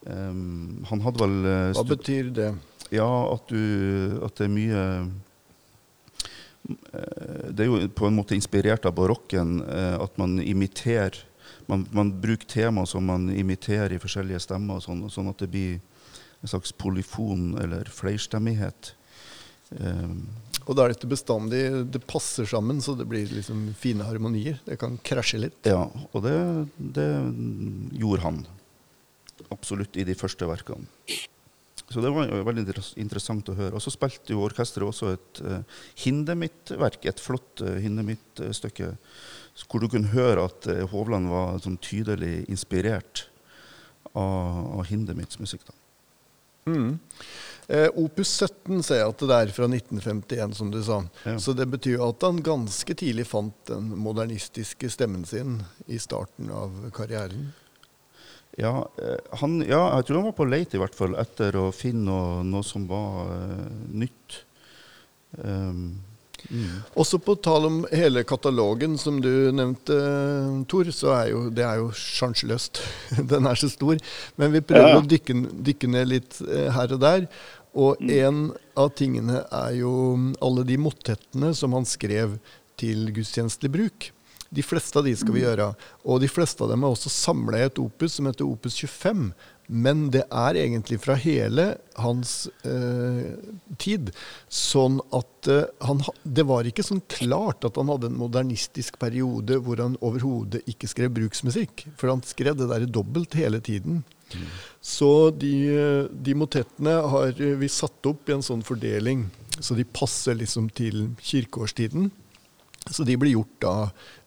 Um, 0.03 0.81
han 0.89 1.03
hadde 1.05 1.21
vel 1.21 1.35
Hva 1.77 1.85
betyr 1.87 2.31
det? 2.35 2.49
Ja, 2.91 3.07
at, 3.31 3.47
du, 3.47 4.17
at 4.25 4.35
det 4.35 4.49
er 4.49 4.51
mye 4.51 4.81
Det 7.55 7.63
er 7.63 7.69
jo 7.69 7.79
på 7.95 8.09
en 8.09 8.17
måte 8.17 8.35
inspirert 8.35 8.83
av 8.85 8.97
barokken 8.97 9.61
at 9.63 10.19
man 10.19 10.35
imiterer 10.43 11.21
man, 11.67 11.85
man, 11.91 12.11
bruker 12.21 12.47
tema 12.47 12.85
som 12.85 13.05
man 13.05 13.29
imiterer 13.31 13.95
i 13.95 14.01
forskjellige 14.01 14.43
stemmer, 14.43 14.81
sånn, 14.83 15.05
sånn 15.11 15.31
at 15.31 15.39
det 15.43 15.49
blir 15.53 15.79
en 16.43 16.51
slags 16.51 16.73
polyfon 16.75 17.53
eller 17.61 17.87
flerstemmighet. 17.91 18.93
Um, 19.79 20.23
og 20.63 20.77
da 20.77 20.85
er 20.85 20.93
dette 20.93 21.09
bestandig 21.09 21.61
Det 21.91 21.99
passer 22.07 22.47
sammen, 22.47 22.77
så 22.83 22.95
det 22.95 23.07
blir 23.09 23.27
liksom 23.31 23.71
fine 23.79 24.05
harmonier. 24.07 24.59
Det 24.65 24.77
kan 24.81 24.95
krasje 25.03 25.41
litt. 25.41 25.59
Ja, 25.67 25.85
og 25.89 26.25
det, 26.25 26.37
det 26.77 27.09
gjorde 27.99 28.23
han. 28.23 28.41
Absolutt 29.51 29.99
i 29.99 30.07
de 30.07 30.15
første 30.17 30.47
verkene. 30.47 30.87
Så 31.93 32.01
det 32.01 32.09
var 32.09 32.25
jo 32.25 32.45
veldig 32.47 32.63
interessant 33.01 33.49
å 33.51 33.57
høre. 33.57 33.75
Og 33.77 33.83
så 33.83 33.91
spilte 33.93 34.33
jo 34.33 34.41
orkesteret 34.45 34.87
også 34.87 35.11
et 35.13 35.41
uh, 35.45 35.59
Hindemith-verk, 36.01 37.05
et 37.05 37.21
flott 37.21 37.61
uh, 37.61 37.75
Hindemith-stykke, 37.83 38.93
hvor 39.67 39.83
du 39.83 39.89
kunne 39.91 40.13
høre 40.15 40.47
at 40.47 40.69
uh, 40.71 40.87
Hovland 40.89 41.29
var 41.29 41.59
sånn, 41.61 41.77
tydelig 41.83 42.47
inspirert 42.47 43.27
av, 44.15 44.79
av 44.79 44.87
Hindemiths 44.89 45.37
musikk. 45.43 45.67
da. 45.67 45.77
Mm. 46.69 46.99
Eh, 47.67 47.89
Opus 47.95 48.29
17 48.39 48.83
ser 48.83 49.01
jeg 49.01 49.11
at 49.13 49.23
det 49.23 49.39
er 49.39 49.51
fra 49.55 49.67
1951, 49.69 50.55
som 50.57 50.71
du 50.71 50.81
sa. 50.83 50.99
Ja. 51.23 51.37
Så 51.39 51.55
det 51.55 51.69
betyr 51.71 52.03
at 52.03 52.23
han 52.25 52.43
ganske 52.43 52.95
tidlig 52.99 53.27
fant 53.29 53.55
den 53.69 53.91
modernistiske 54.03 54.91
stemmen 54.91 55.23
sin 55.27 55.61
i 55.87 55.99
starten 56.01 56.51
av 56.51 56.75
karrieren. 56.95 57.51
Ja, 58.59 58.83
eh, 59.01 59.37
han, 59.41 59.61
ja 59.65 59.81
jeg 59.97 60.07
tror 60.07 60.19
han 60.19 60.29
var 60.29 60.37
på 60.37 60.49
leit 60.49 60.75
i 60.75 60.81
hvert 60.81 60.97
fall 60.97 61.15
etter 61.17 61.55
å 61.57 61.69
finne 61.73 62.05
noe, 62.11 62.41
noe 62.45 62.67
som 62.67 62.85
var 62.89 63.31
uh, 63.31 63.69
nytt. 63.89 64.43
Um, 65.39 66.03
Mm. 66.49 66.83
Også 66.99 67.19
på 67.23 67.35
tall 67.43 67.67
om 67.69 67.79
hele 67.93 68.23
katalogen 68.27 68.97
som 69.01 69.19
du 69.23 69.29
nevnte, 69.55 69.97
Tor, 70.69 70.89
så 70.93 71.13
er 71.15 71.31
jo 71.31 71.43
det 71.53 71.65
er 71.65 71.81
jo 71.81 71.91
sjanseløst. 71.97 72.81
Den 73.31 73.49
er 73.49 73.59
så 73.59 73.71
stor. 73.71 73.99
Men 74.39 74.55
vi 74.55 74.63
prøver 74.65 74.89
ja, 74.89 74.95
ja. 74.97 75.03
å 75.03 75.07
dykke, 75.07 75.37
dykke, 75.69 75.91
ned 75.95 76.11
litt 76.11 76.41
eh, 76.47 76.69
her 76.73 76.95
og 76.95 77.03
der. 77.03 77.29
Og 77.73 78.01
mm. 78.01 78.11
en 78.19 78.41
av 78.79 78.91
tingene 78.97 79.45
er 79.47 79.77
jo 79.79 79.93
alle 80.43 80.65
de 80.67 80.77
motettene 80.81 81.53
som 81.57 81.73
han 81.77 81.87
skrev 81.89 82.37
til 82.79 83.07
gudstjenestelig 83.15 83.73
bruk. 83.73 84.11
De 84.53 84.63
fleste 84.65 84.99
av 84.99 85.07
de 85.07 85.15
skal 85.17 85.33
vi 85.33 85.41
mm. 85.41 85.47
gjøre. 85.47 85.67
Og 86.05 86.21
de 86.23 86.29
fleste 86.31 86.63
av 86.63 86.71
dem 86.73 86.85
er 86.85 86.93
også 86.93 87.11
samla 87.11 87.59
i 87.59 87.67
et 87.67 87.81
opus 87.81 88.19
som 88.19 88.29
heter 88.29 88.45
Opus 88.45 88.77
25. 88.77 89.31
Men 89.73 90.09
det 90.11 90.25
er 90.27 90.57
egentlig 90.59 90.99
fra 91.01 91.15
hele 91.17 91.69
hans 92.03 92.49
eh, 92.67 93.33
tid. 93.81 94.11
Sånn 94.51 94.99
at 95.15 95.49
eh, 95.49 95.69
han, 95.87 96.03
Det 96.23 96.45
var 96.49 96.67
ikke 96.67 96.85
sånn 96.85 97.01
klart 97.11 97.63
at 97.65 97.79
han 97.79 97.91
hadde 97.93 98.11
en 98.11 98.19
modernistisk 98.19 98.99
periode 99.01 99.61
hvor 99.63 99.79
han 99.81 99.95
overhodet 100.03 100.65
ikke 100.69 100.89
skrev 100.91 101.13
bruksmusikk. 101.15 101.87
For 101.97 102.11
han 102.11 102.23
skrev 102.27 102.59
det 102.59 102.69
der 102.73 102.89
dobbelt 102.91 103.37
hele 103.39 103.63
tiden. 103.63 104.03
Mm. 104.33 104.49
Så 104.83 105.11
de, 105.37 105.53
de 106.11 106.35
motettene 106.35 106.97
har 107.13 107.37
vi 107.37 107.69
satt 107.71 108.09
opp 108.09 108.29
i 108.29 108.35
en 108.35 108.45
sånn 108.45 108.63
fordeling, 108.65 109.27
så 109.59 109.77
de 109.77 109.85
passer 109.85 110.37
liksom 110.39 110.69
til 110.73 111.11
kirkeårstiden. 111.21 112.09
Så 112.89 113.05
de 113.07 113.15
blir 113.15 113.37
gjort 113.37 113.59
da 113.63 113.75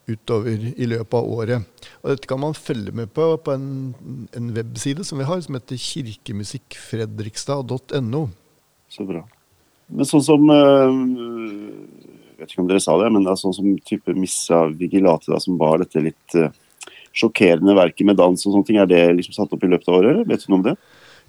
utover 0.07 0.73
i 0.77 0.87
løpet 0.87 1.15
av 1.19 1.25
året. 1.27 1.63
Og 2.03 2.11
dette 2.13 2.27
kan 2.31 2.41
man 2.43 2.55
følge 2.55 2.93
med 2.95 3.07
på 3.15 3.37
på 3.43 3.53
en, 3.53 3.95
en 4.37 4.55
webside 4.55 5.05
som 5.07 5.19
vi 5.21 5.25
har, 5.29 5.41
som 5.43 5.55
heter 5.59 5.77
kirkemusikkfredrikstad.no. 5.83 8.23
Så 8.93 9.03
bra. 9.09 9.23
Men 9.87 10.05
sånn 10.09 10.27
som 10.27 10.43
Jeg 10.51 10.59
eh, 10.59 10.95
vet 12.41 12.51
ikke 12.51 12.63
om 12.65 12.71
dere 12.71 12.83
sa 12.83 12.93
det, 13.01 13.09
men 13.15 13.23
det 13.25 13.31
er 13.33 13.43
sånn 13.43 13.57
som 13.57 13.69
type 13.87 14.11
Missa 14.19 14.59
Vigilate, 14.71 15.27
da, 15.33 15.39
som 15.43 15.55
var 15.61 15.75
dette 15.83 15.99
litt 16.05 16.29
uh, 16.37 16.53
sjokkerende 17.17 17.79
verket 17.79 18.07
med 18.09 18.19
dans 18.21 18.41
og 18.45 18.51
sånne 18.53 18.67
ting, 18.69 18.79
er 18.81 18.89
det 18.91 19.17
liksom 19.17 19.35
satt 19.37 19.53
opp 19.55 19.65
i 19.65 19.73
løpet 19.73 19.89
av 19.89 19.97
året? 20.01 20.11
Eller? 20.13 20.27
Vet 20.29 20.41
du 20.45 20.49
noe 20.53 20.61
om 20.61 20.67
det? 20.67 20.77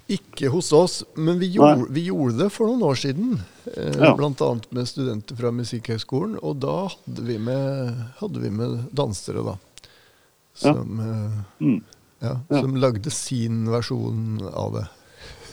Ikke 0.08 0.48
hos 0.48 0.70
oss, 0.72 1.02
men 1.20 1.36
vi 1.36 1.50
gjorde, 1.52 1.84
vi 1.92 2.06
gjorde, 2.06 2.38
det 2.38 2.46
for 2.54 2.70
noen 2.70 2.84
år 2.88 2.96
siden. 2.96 3.34
Eh, 3.74 3.92
ja. 3.92 4.14
Bl.a. 4.16 4.46
med 4.72 4.88
studenter 4.88 5.36
fra 5.36 5.50
Musikkhøgskolen. 5.52 6.38
Og 6.40 6.62
da 6.64 6.86
hadde 6.88 7.24
vi 7.26 7.36
med, 7.36 7.98
hadde 8.22 8.40
vi 8.40 8.52
med 8.56 8.86
dansere, 8.96 9.44
da. 9.44 9.58
Som, 10.56 11.02
ja. 11.02 11.08
Eh, 11.10 11.66
mm. 11.66 11.82
ja, 12.24 12.32
som 12.48 12.78
lagde 12.80 13.12
sin 13.12 13.66
versjon 13.68 14.40
av 14.48 14.78
det. 14.78 14.86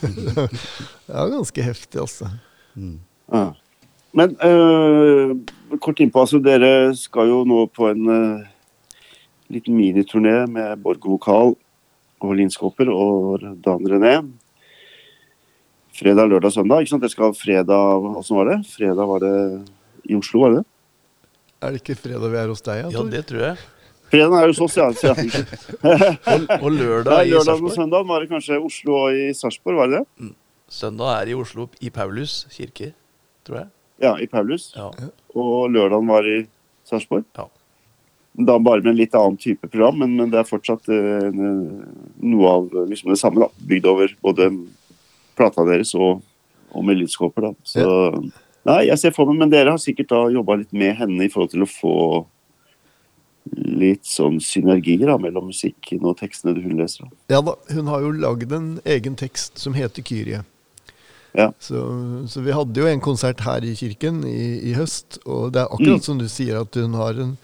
det 0.00 1.12
var 1.12 1.34
ganske 1.34 1.66
heftig, 1.68 2.00
altså. 2.06 2.30
Mm. 2.80 2.96
Men 4.16 4.34
øh, 4.40 5.36
kort 5.84 6.00
innpå, 6.00 6.24
altså 6.24 6.40
dere 6.40 6.94
skal 6.96 7.28
jo 7.28 7.42
nå 7.44 7.66
på 7.76 7.90
en 7.92 8.08
øh, 8.08 8.48
liten 9.52 9.76
miniturné 9.76 10.46
med 10.48 10.80
Borg 10.80 11.04
Vokal 11.04 11.54
og 12.24 12.36
linskåper 12.40 12.88
og 12.88 13.44
Dan 13.60 13.84
René 13.92 14.16
fredag, 15.96 16.28
lørdag, 16.28 16.52
søndag. 16.52 16.82
ikke 16.84 16.92
sant? 16.94 17.06
Jeg 17.06 17.14
skal 17.14 17.32
fredag 17.36 18.08
Åssen 18.20 18.36
var 18.36 18.50
det? 18.50 18.58
Fredag 18.68 19.08
var 19.08 19.22
det 19.24 19.36
i 20.04 20.16
Oslo, 20.18 20.42
var 20.42 20.52
det 20.52 20.60
det? 20.60 20.66
Er 21.64 21.72
det 21.72 21.80
ikke 21.80 21.96
fredag 21.98 22.32
vi 22.32 22.38
er 22.40 22.52
hos 22.52 22.62
deg? 22.64 22.82
Ja, 22.92 23.04
det 23.12 23.22
tror 23.30 23.44
jeg. 23.46 23.62
Fredag 24.12 24.36
er 24.38 24.52
hos 24.52 24.60
oss, 24.62 24.76
ja. 24.76 24.86
og, 24.92 26.44
og 26.60 26.68
lørdag 26.70 27.26
i 27.26 27.32
Sarpsborg? 27.32 27.32
Lørdag 27.32 27.64
og 27.64 27.72
søndag 27.74 28.06
var 28.10 28.22
det 28.22 28.30
kanskje 28.30 28.60
Oslo 28.60 28.98
og 29.00 29.16
i 29.16 29.30
Sarpsborg, 29.34 29.80
var 29.80 29.90
det 29.90 30.02
det? 30.02 30.04
Mm. 30.20 30.34
Søndag 30.76 31.12
er 31.16 31.32
i 31.32 31.38
Oslo, 31.38 31.68
i 31.80 31.90
Paulus 31.94 32.38
kirke, 32.52 32.92
tror 33.46 33.62
jeg. 33.62 33.68
Ja, 34.04 34.14
i 34.20 34.28
Paulus. 34.30 34.68
Ja. 34.76 34.90
Og 35.34 35.70
lørdagen 35.72 36.12
var 36.12 36.28
i 36.28 36.42
Sarpsborg. 36.86 37.24
Ja. 37.38 37.48
Da 38.46 38.58
bare 38.60 38.84
med 38.84 38.92
en 38.92 38.98
litt 39.00 39.14
annen 39.16 39.38
type 39.40 39.70
program, 39.72 40.02
men, 40.02 40.12
men 40.20 40.32
det 40.32 40.42
er 40.42 40.48
fortsatt 40.48 40.90
uh, 40.92 41.30
noe 41.32 42.50
av 42.52 42.66
liksom 42.90 43.14
det 43.14 43.20
samme. 43.22 43.46
da, 43.46 43.66
Bygd 43.70 43.88
over 43.88 44.12
både 44.26 44.50
plata 45.36 45.64
deres 45.68 45.94
og, 45.98 46.22
og 46.72 46.86
med 46.86 47.00
lydskåper. 47.00 47.50
da. 47.50 47.52
Så. 47.66 47.86
Nei, 48.66 48.80
jeg 48.88 48.98
ser 48.98 49.14
for 49.14 49.30
meg, 49.30 49.38
Men 49.44 49.52
dere 49.52 49.76
har 49.76 49.82
sikkert 49.82 50.10
da 50.10 50.24
jobba 50.32 50.58
litt 50.62 50.72
med 50.74 50.96
henne 50.98 51.26
i 51.26 51.30
forhold 51.32 51.52
til 51.52 51.66
å 51.66 51.70
få 51.70 51.98
litt 53.54 54.06
sånn 54.08 54.40
synergier 54.42 55.06
da, 55.06 55.16
mellom 55.22 55.52
musikken 55.52 56.02
og 56.08 56.18
tekstene 56.18 56.56
hun 56.58 56.80
leser. 56.80 57.06
Da. 57.06 57.36
Ja 57.36 57.42
da, 57.46 57.54
hun 57.70 57.90
har 57.92 58.02
jo 58.02 58.10
lagd 58.16 58.52
en 58.56 58.70
egen 58.96 59.14
tekst 59.18 59.62
som 59.62 59.76
heter 59.76 60.02
Kyrie. 60.06 60.42
Ja. 61.36 61.50
Så, 61.60 61.82
så, 62.32 62.40
vi 62.40 62.54
hadde 62.56 62.80
jo 62.80 62.88
en 62.88 63.02
konsert 63.04 63.42
her 63.44 63.64
i 63.64 63.74
kirken 63.76 64.22
i, 64.26 64.70
i 64.70 64.74
høst, 64.76 65.20
og 65.28 65.52
det 65.54 65.62
er 65.62 65.70
akkurat 65.70 66.00
mm. 66.00 66.06
som 66.08 66.20
du 66.20 66.26
sier, 66.32 66.62
at 66.64 66.78
hun 66.80 66.96
har 66.96 67.20
en, 67.22 67.36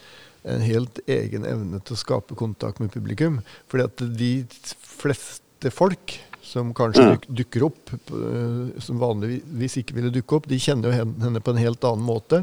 en, 0.48 0.64
helt 0.64 1.02
egen 1.06 1.44
evne 1.48 1.82
til 1.84 1.94
å 1.96 2.00
skape 2.00 2.38
kontakt 2.40 2.80
med 2.80 2.92
publikum. 2.94 3.42
Fordi 3.70 3.86
at 3.90 4.04
de 4.18 4.32
fleste 4.80 5.70
folk 5.74 6.16
som 6.42 6.72
kanskje 6.74 7.04
duk, 7.12 7.26
dukker 7.40 7.66
opp, 7.68 7.92
uh, 8.12 8.72
som 8.82 9.00
vanligvis 9.00 9.78
ikke 9.80 9.96
ville 9.98 10.12
dukke 10.14 10.38
opp, 10.38 10.48
de 10.50 10.58
kjenner 10.60 10.90
jo 10.90 11.10
henne 11.22 11.42
på 11.42 11.54
en 11.54 11.62
helt 11.62 11.86
annen 11.88 12.04
måte. 12.06 12.42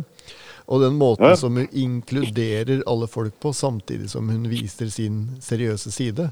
Og 0.69 0.83
den 0.83 0.99
måten 1.01 1.33
som 1.37 1.55
hun 1.57 1.67
inkluderer 1.71 2.83
alle 2.87 3.07
folk 3.09 3.39
på, 3.41 3.53
samtidig 3.53 4.11
som 4.11 4.29
hun 4.29 4.45
viser 4.51 4.91
sin 4.93 5.23
seriøse 5.41 5.91
side. 5.91 6.27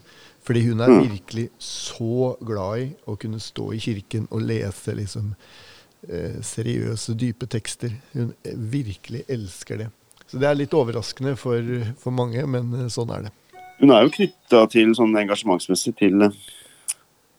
Fordi 0.46 0.62
hun 0.68 0.84
er 0.86 0.94
virkelig 0.94 1.48
så 1.58 2.36
glad 2.46 2.84
i 2.84 2.86
å 3.10 3.16
kunne 3.18 3.42
stå 3.42 3.72
i 3.74 3.80
kirken 3.82 4.28
og 4.30 4.46
lese 4.46 4.94
liksom 4.96 5.32
eh, 5.34 6.38
seriøse, 6.46 7.18
dype 7.18 7.50
tekster. 7.50 7.98
Hun 8.14 8.30
virkelig 8.46 9.24
elsker 9.26 9.82
det. 9.82 9.90
Så 10.30 10.38
det 10.38 10.52
er 10.52 10.60
litt 10.60 10.76
overraskende 10.78 11.34
for, 11.40 11.74
for 11.98 12.14
mange, 12.14 12.46
men 12.46 12.70
eh, 12.84 12.92
sånn 12.94 13.16
er 13.18 13.26
det. 13.26 13.34
Hun 13.82 13.94
er 13.94 14.06
jo 14.06 14.14
knytta 14.20 14.64
til 14.70 14.94
sånn 14.98 15.18
engasjementsmessig 15.18 15.98
til 15.98 16.30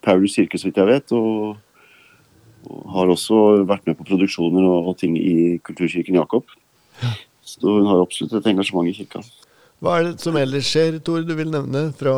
Paulus 0.05 0.37
kirke, 0.39 0.59
så 0.59 0.69
vidt 0.69 0.81
jeg 0.81 0.89
vet. 0.89 1.17
Og, 1.17 1.57
har 2.93 3.09
også 3.09 3.63
vært 3.69 3.87
med 3.89 3.97
på 3.97 4.07
produksjoner 4.09 4.65
og, 4.67 4.91
ting 5.01 5.15
i 5.17 5.57
Kulturkirken 5.65 6.19
Jakob. 6.19 6.49
Ja. 7.01 7.15
Så 7.49 7.79
hun 7.79 7.87
har 7.89 8.03
absolutt 8.03 8.35
et 8.37 8.49
engasjement 8.51 8.89
i 8.91 8.97
kirka. 8.97 9.23
Hva 9.79 9.95
er 9.97 10.09
det 10.09 10.25
som 10.25 10.37
ellers 10.37 10.69
skjer, 10.69 10.99
Tor, 11.05 11.23
du 11.25 11.33
vil 11.39 11.53
nevne 11.53 11.87
fra, 11.97 12.15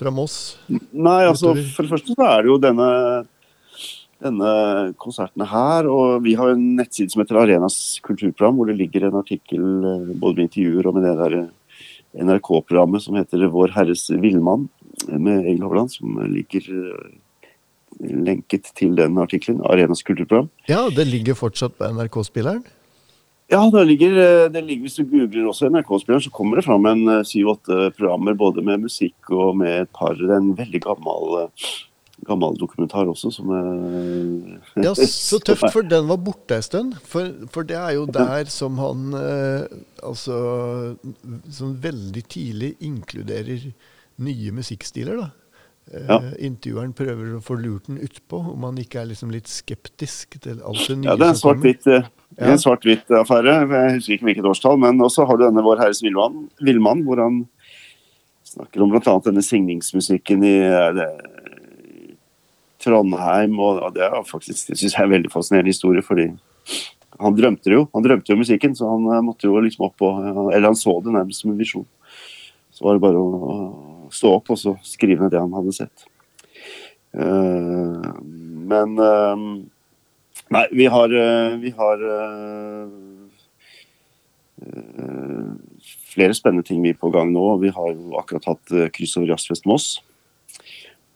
fra 0.00 0.12
Moss? 0.14 0.56
Nei, 0.68 1.20
altså 1.28 1.52
For 1.74 1.84
det 1.84 1.92
første 1.92 2.16
så 2.16 2.26
er 2.26 2.42
det 2.42 2.50
jo 2.50 2.56
denne, 2.62 2.88
denne 4.24 4.52
konserten 4.98 5.44
her. 5.46 5.90
Og 5.92 6.24
vi 6.24 6.34
har 6.40 6.54
en 6.54 6.64
nettside 6.80 7.12
som 7.12 7.22
heter 7.22 7.38
Arenas 7.44 7.98
kulturprogram, 8.06 8.56
hvor 8.58 8.72
det 8.72 8.78
ligger 8.80 9.06
en 9.06 9.20
artikkel 9.20 9.62
eh, 9.92 10.10
både 10.16 10.40
med 10.40 10.48
intervjuer 10.48 10.88
og 10.88 10.96
med 10.96 11.06
det 11.06 11.14
der 11.20 11.38
NRK-programmet 12.24 13.04
som 13.04 13.18
heter 13.20 13.46
Vår 13.52 13.76
Herres 13.76 14.08
villmann 14.08 14.66
med 15.06 15.46
Egil 15.46 15.62
Hovland, 15.62 15.92
som 15.94 16.18
ligger 16.32 16.66
lenket 18.00 18.72
til 18.78 18.96
den 18.98 19.18
artikkelen. 19.18 19.62
Arenas 19.66 20.02
kulturprogram. 20.02 20.50
Ja, 20.68 20.88
det 20.94 21.06
ligger 21.08 21.38
fortsatt 21.38 21.78
på 21.78 21.88
NRK-spilleren? 21.94 22.64
Ja, 23.48 23.62
det 23.72 23.84
ligger, 23.88 24.12
eh, 24.12 24.50
det 24.52 24.60
ligger, 24.64 24.84
hvis 24.84 24.98
du 24.98 25.06
googler 25.08 25.48
også 25.48 25.70
NRK-spilleren, 25.72 26.20
så 26.20 26.30
kommer 26.30 26.58
det 26.58 26.66
fram 26.66 26.84
en 26.86 27.06
eh, 27.08 27.24
syv-åtte 27.24 27.94
programmer 27.96 28.36
både 28.36 28.60
med 28.64 28.84
musikk 28.84 29.30
og 29.32 29.56
med 29.62 29.86
et 29.86 29.92
par 29.96 30.20
En 30.20 30.50
veldig 30.56 30.82
gammel, 30.84 31.46
eh, 31.46 31.70
gammel 32.28 32.58
dokumentar 32.60 33.08
også, 33.08 33.32
som 33.32 33.48
er 33.56 34.84
Ja, 34.84 34.92
så 34.92 35.40
tøft, 35.40 35.64
for 35.76 35.80
den 35.80 36.10
var 36.10 36.20
borte 36.20 36.58
en 36.58 36.66
stund. 36.66 36.98
For, 37.08 37.32
for, 37.48 37.64
det 37.64 37.78
er 37.80 37.96
jo 37.96 38.04
der 38.04 38.44
som 38.52 38.76
han 38.78 39.16
altså 40.02 40.96
Som 41.50 41.78
veldig 41.80 42.24
tidlig 42.28 42.74
inkluderer 42.80 43.70
nye 44.22 44.54
musikkstiler, 44.54 45.20
da. 45.20 45.30
Ja. 45.88 46.18
Intervjueren 46.44 46.92
prøver 46.92 47.38
å 47.38 47.42
få 47.44 47.56
lurt 47.56 47.88
den 47.88 48.00
utpå, 48.04 48.40
om 48.52 48.66
han 48.66 48.78
ikke 48.80 49.00
er 49.00 49.08
liksom 49.12 49.30
litt 49.32 49.48
skeptisk 49.48 50.36
til 50.44 50.60
alt 50.60 50.82
det 50.84 50.98
nye 51.00 51.08
ja, 51.08 51.16
det 51.16 51.30
er 51.30 51.38
som 51.38 51.54
kommer. 51.54 52.10
Ja. 52.36 52.50
En 52.52 52.60
svart-hvitt-affære. 52.60 53.54
Jeg 53.72 53.94
husker 53.96 54.14
ikke 54.18 54.28
hvilket 54.28 54.48
årstall. 54.50 54.76
Men 54.82 55.00
også 55.02 55.24
har 55.26 55.38
du 55.38 55.46
denne 55.46 55.64
Vår 55.64 55.80
Herres 55.80 56.02
villmann, 56.04 57.00
hvor 57.06 57.22
han 57.24 57.40
snakker 58.46 58.84
om 58.84 58.92
bl.a. 58.92 59.14
denne 59.24 59.44
signingsmusikken 59.44 60.44
i 60.46 60.54
det, 60.98 61.08
Trondheim. 62.84 63.58
og 63.58 63.80
Det 63.96 64.04
er 64.06 64.20
faktisk, 64.28 64.68
det 64.68 64.78
synes 64.78 64.92
jeg 64.92 65.00
er 65.00 65.08
en 65.08 65.16
veldig 65.16 65.32
fascinerende 65.32 65.72
historie. 65.72 66.02
fordi 66.02 66.28
han 67.18 67.34
drømte 67.34 67.72
jo 67.72 67.86
han 67.94 68.04
drømte 68.04 68.30
jo 68.30 68.38
musikken, 68.38 68.74
så 68.76 68.92
han 68.92 69.06
eh, 69.10 69.24
måtte 69.24 69.48
jo 69.48 69.58
liksom 69.58 69.88
opp 69.88 70.02
og 70.06 70.52
Eller 70.52 70.68
han 70.68 70.76
så 70.76 71.00
det 71.02 71.14
nærmest 71.14 71.42
som 71.42 71.50
en 71.50 71.58
visjon. 71.58 71.86
Så 72.70 72.84
var 72.84 72.94
det 72.94 73.02
bare 73.02 73.18
å 73.18 73.87
stå 74.18 74.34
opp 74.40 74.52
og 74.52 74.60
så 74.60 74.74
skrive 74.86 75.24
ned 75.24 75.34
det 75.34 75.42
han 75.42 75.54
hadde 75.56 75.74
sett. 75.76 76.06
Uh, 77.16 78.04
men 78.68 78.98
uh, 79.00 79.48
Nei, 80.48 80.64
vi 80.72 80.86
har, 80.88 81.12
eh, 81.12 81.56
vi 81.60 81.70
har 81.76 82.02
flere 86.08 86.32
spennende 86.32 86.64
ting 86.64 86.78
vi 86.80 86.94
er 86.94 86.96
på 86.96 87.10
gang 87.12 87.34
nå. 87.34 87.42
Vi 87.60 87.68
har 87.74 87.90
jo 87.92 88.14
akkurat 88.16 88.46
hatt 88.48 88.72
kryss 88.94 89.18
over 89.18 89.28
Jazzfest 89.28 89.68
Moss. 89.68 89.88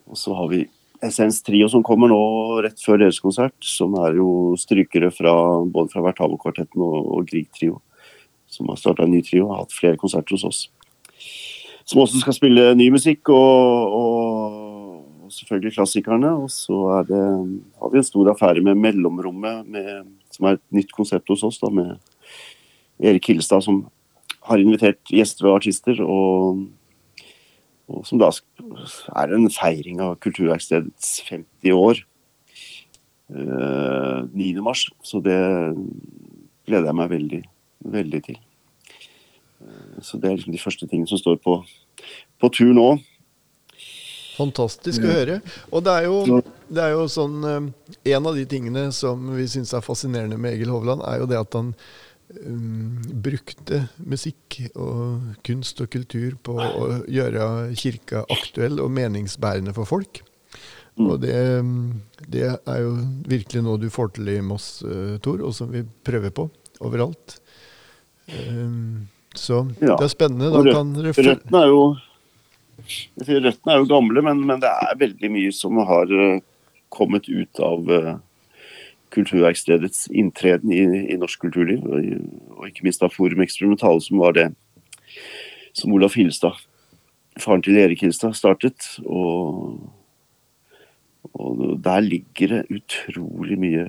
Og 0.04 0.20
så 0.20 0.36
har 0.36 0.50
vi 0.52 0.66
Essens 1.02 1.40
Trio 1.42 1.66
som 1.72 1.82
kommer 1.86 2.12
nå 2.12 2.20
rett 2.62 2.78
før 2.84 3.00
deres 3.02 3.22
konsert. 3.24 3.56
Som 3.64 3.96
er 4.04 4.20
jo 4.20 4.52
strykere 4.60 5.08
fra, 5.14 5.32
både 5.64 5.94
fra 5.94 6.04
Vertavo-kvartetten 6.10 6.84
og, 6.84 6.98
og 7.16 7.26
Grieg-trio. 7.32 7.80
Som 8.52 8.68
har 8.68 8.78
starta 8.82 9.06
en 9.06 9.14
ny 9.16 9.22
trio 9.24 9.48
og 9.48 9.54
har 9.54 9.64
hatt 9.64 9.74
flere 9.78 10.00
konserter 10.00 10.36
hos 10.36 10.46
oss. 10.50 10.62
Som 11.84 12.02
også 12.02 12.20
skal 12.22 12.36
spille 12.36 12.66
ny 12.78 12.88
musikk 12.94 13.30
og, 13.34 13.96
og 13.98 15.32
selvfølgelig 15.32 15.74
klassikerne. 15.76 16.30
Og 16.44 16.50
så 16.52 17.02
det, 17.08 17.22
har 17.80 17.92
vi 17.92 18.00
en 18.00 18.06
stor 18.06 18.30
affære 18.32 18.64
med 18.64 18.78
Mellomrommet, 18.78 19.66
med, 19.66 20.04
som 20.34 20.48
er 20.48 20.58
et 20.58 20.64
nytt 20.74 20.92
konsept 20.96 21.32
hos 21.32 21.44
oss. 21.48 21.60
da, 21.62 21.70
Med 21.72 21.96
Erik 23.02 23.26
Hillestad, 23.26 23.64
som 23.64 23.84
har 24.48 24.62
invitert 24.62 25.00
gjester 25.10 25.48
og 25.48 25.60
artister. 25.60 26.02
Og, 26.04 26.62
og 27.88 28.06
som 28.06 28.20
da 28.22 28.30
er 28.30 29.34
en 29.34 29.50
feiring 29.50 30.02
av 30.04 30.18
Kulturverkstedets 30.22 31.18
50 31.30 31.76
år. 31.76 32.06
Uh, 33.32 34.22
eh, 34.22 34.24
9. 34.36 34.54
mars. 34.64 34.86
Så 35.02 35.22
det 35.24 35.40
gleder 36.68 36.90
jeg 36.90 36.98
meg 36.98 37.12
veldig, 37.12 37.44
veldig 37.94 38.24
til. 38.28 38.40
Uh, 39.62 40.02
så 40.02 40.18
det 40.18 40.28
er 40.28 40.36
liksom 40.36 40.54
de 40.54 40.62
første 40.62 40.90
tingene 40.90 41.10
som 41.10 41.20
står 41.20 41.38
på, 41.44 41.60
på 42.42 42.52
tur 42.54 42.74
nå. 42.76 42.90
Fantastisk 44.32 45.04
å 45.04 45.12
høre. 45.12 45.40
Og 45.70 45.84
det 45.84 45.96
er 46.00 46.06
jo, 46.08 46.40
det 46.72 46.84
er 46.84 46.94
jo 46.94 47.04
sånn 47.10 47.42
eh, 47.44 47.66
En 48.14 48.30
av 48.30 48.38
de 48.38 48.46
tingene 48.48 48.86
som 48.96 49.28
vi 49.36 49.44
syns 49.50 49.74
er 49.76 49.84
fascinerende 49.84 50.38
med 50.40 50.56
Egil 50.56 50.72
Hovland, 50.72 51.04
er 51.06 51.20
jo 51.20 51.28
det 51.30 51.38
at 51.40 51.56
han 51.58 51.72
um, 52.40 52.96
brukte 53.24 53.84
musikk 53.98 54.58
og 54.72 55.36
kunst 55.46 55.84
og 55.84 55.92
kultur 55.92 56.38
på 56.40 56.56
å 56.56 56.88
gjøre 57.12 57.72
kirka 57.78 58.24
aktuell 58.32 58.80
og 58.82 58.92
meningsbærende 58.96 59.76
for 59.76 59.88
folk. 59.88 60.22
Mm. 60.96 61.06
Og 61.06 61.14
det, 61.22 61.36
det, 62.28 62.48
er 62.56 62.82
jo 62.82 62.96
virkelig 63.28 63.64
noe 63.64 63.80
du 63.80 63.88
får 63.92 64.14
til 64.16 64.32
i 64.32 64.40
Moss, 64.44 64.74
Tor, 65.24 65.44
og 65.44 65.54
som 65.56 65.70
vi 65.72 65.84
prøver 66.04 66.32
på 66.36 66.48
overalt. 66.84 67.38
Um, 68.32 69.08
så 69.34 69.62
ja. 69.80 69.96
det 69.96 70.06
er 70.06 70.12
spennende. 70.12 70.64
Kan 70.72 70.92
Røttene 70.96 71.62
er 71.62 71.70
jo 71.70 71.84
Røttene 72.82 73.74
er 73.74 73.80
jo 73.82 73.88
gamle, 73.90 74.24
men, 74.24 74.42
men, 74.48 74.60
det 74.62 74.70
er 74.70 74.98
veldig 74.98 75.30
mye 75.32 75.52
som 75.54 75.78
har 75.86 76.10
uh, 76.10 76.42
kommet 76.92 77.28
ut 77.30 77.62
av 77.62 77.88
uh, 77.88 78.12
Kulturverkstedets 79.12 80.06
inntreden 80.08 80.72
i, 80.72 80.82
i, 81.12 81.16
norsk 81.20 81.44
kulturliv. 81.44 81.84
Og, 81.84 82.12
og, 82.56 82.66
ikke 82.68 82.86
minst 82.86 83.04
av 83.04 83.12
Forum 83.14 83.44
Experimentale, 83.44 84.00
som 84.04 84.22
var 84.22 84.36
det 84.38 84.48
som 85.76 85.92
Olaf 85.94 86.16
Hilstad, 86.18 86.58
faren 87.40 87.64
til 87.64 87.78
Erik 87.80 88.04
Hilstad, 88.04 88.34
startet. 88.36 88.88
Og, 89.04 89.78
og 91.32 91.62
der 91.84 92.04
ligger 92.04 92.56
det 92.56 92.80
utrolig 92.80 93.60
mye 93.60 93.86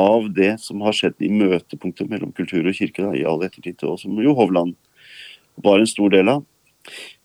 av 0.00 0.32
det 0.34 0.60
som 0.60 0.80
har 0.84 0.92
skjedd 0.96 1.14
i 1.22 1.30
møtepunktet 1.30 2.10
mellom 2.10 2.32
kultur 2.34 2.66
og 2.66 2.76
kirke 2.76 3.02
da, 3.04 3.12
i 3.14 3.26
all 3.28 3.42
ettertid, 3.46 3.82
og 3.86 4.00
som 4.00 4.22
jo 4.22 4.34
Hovland 4.34 4.74
var 5.62 5.78
en 5.78 5.90
stor 5.90 6.10
del 6.14 6.28
av. 6.32 6.40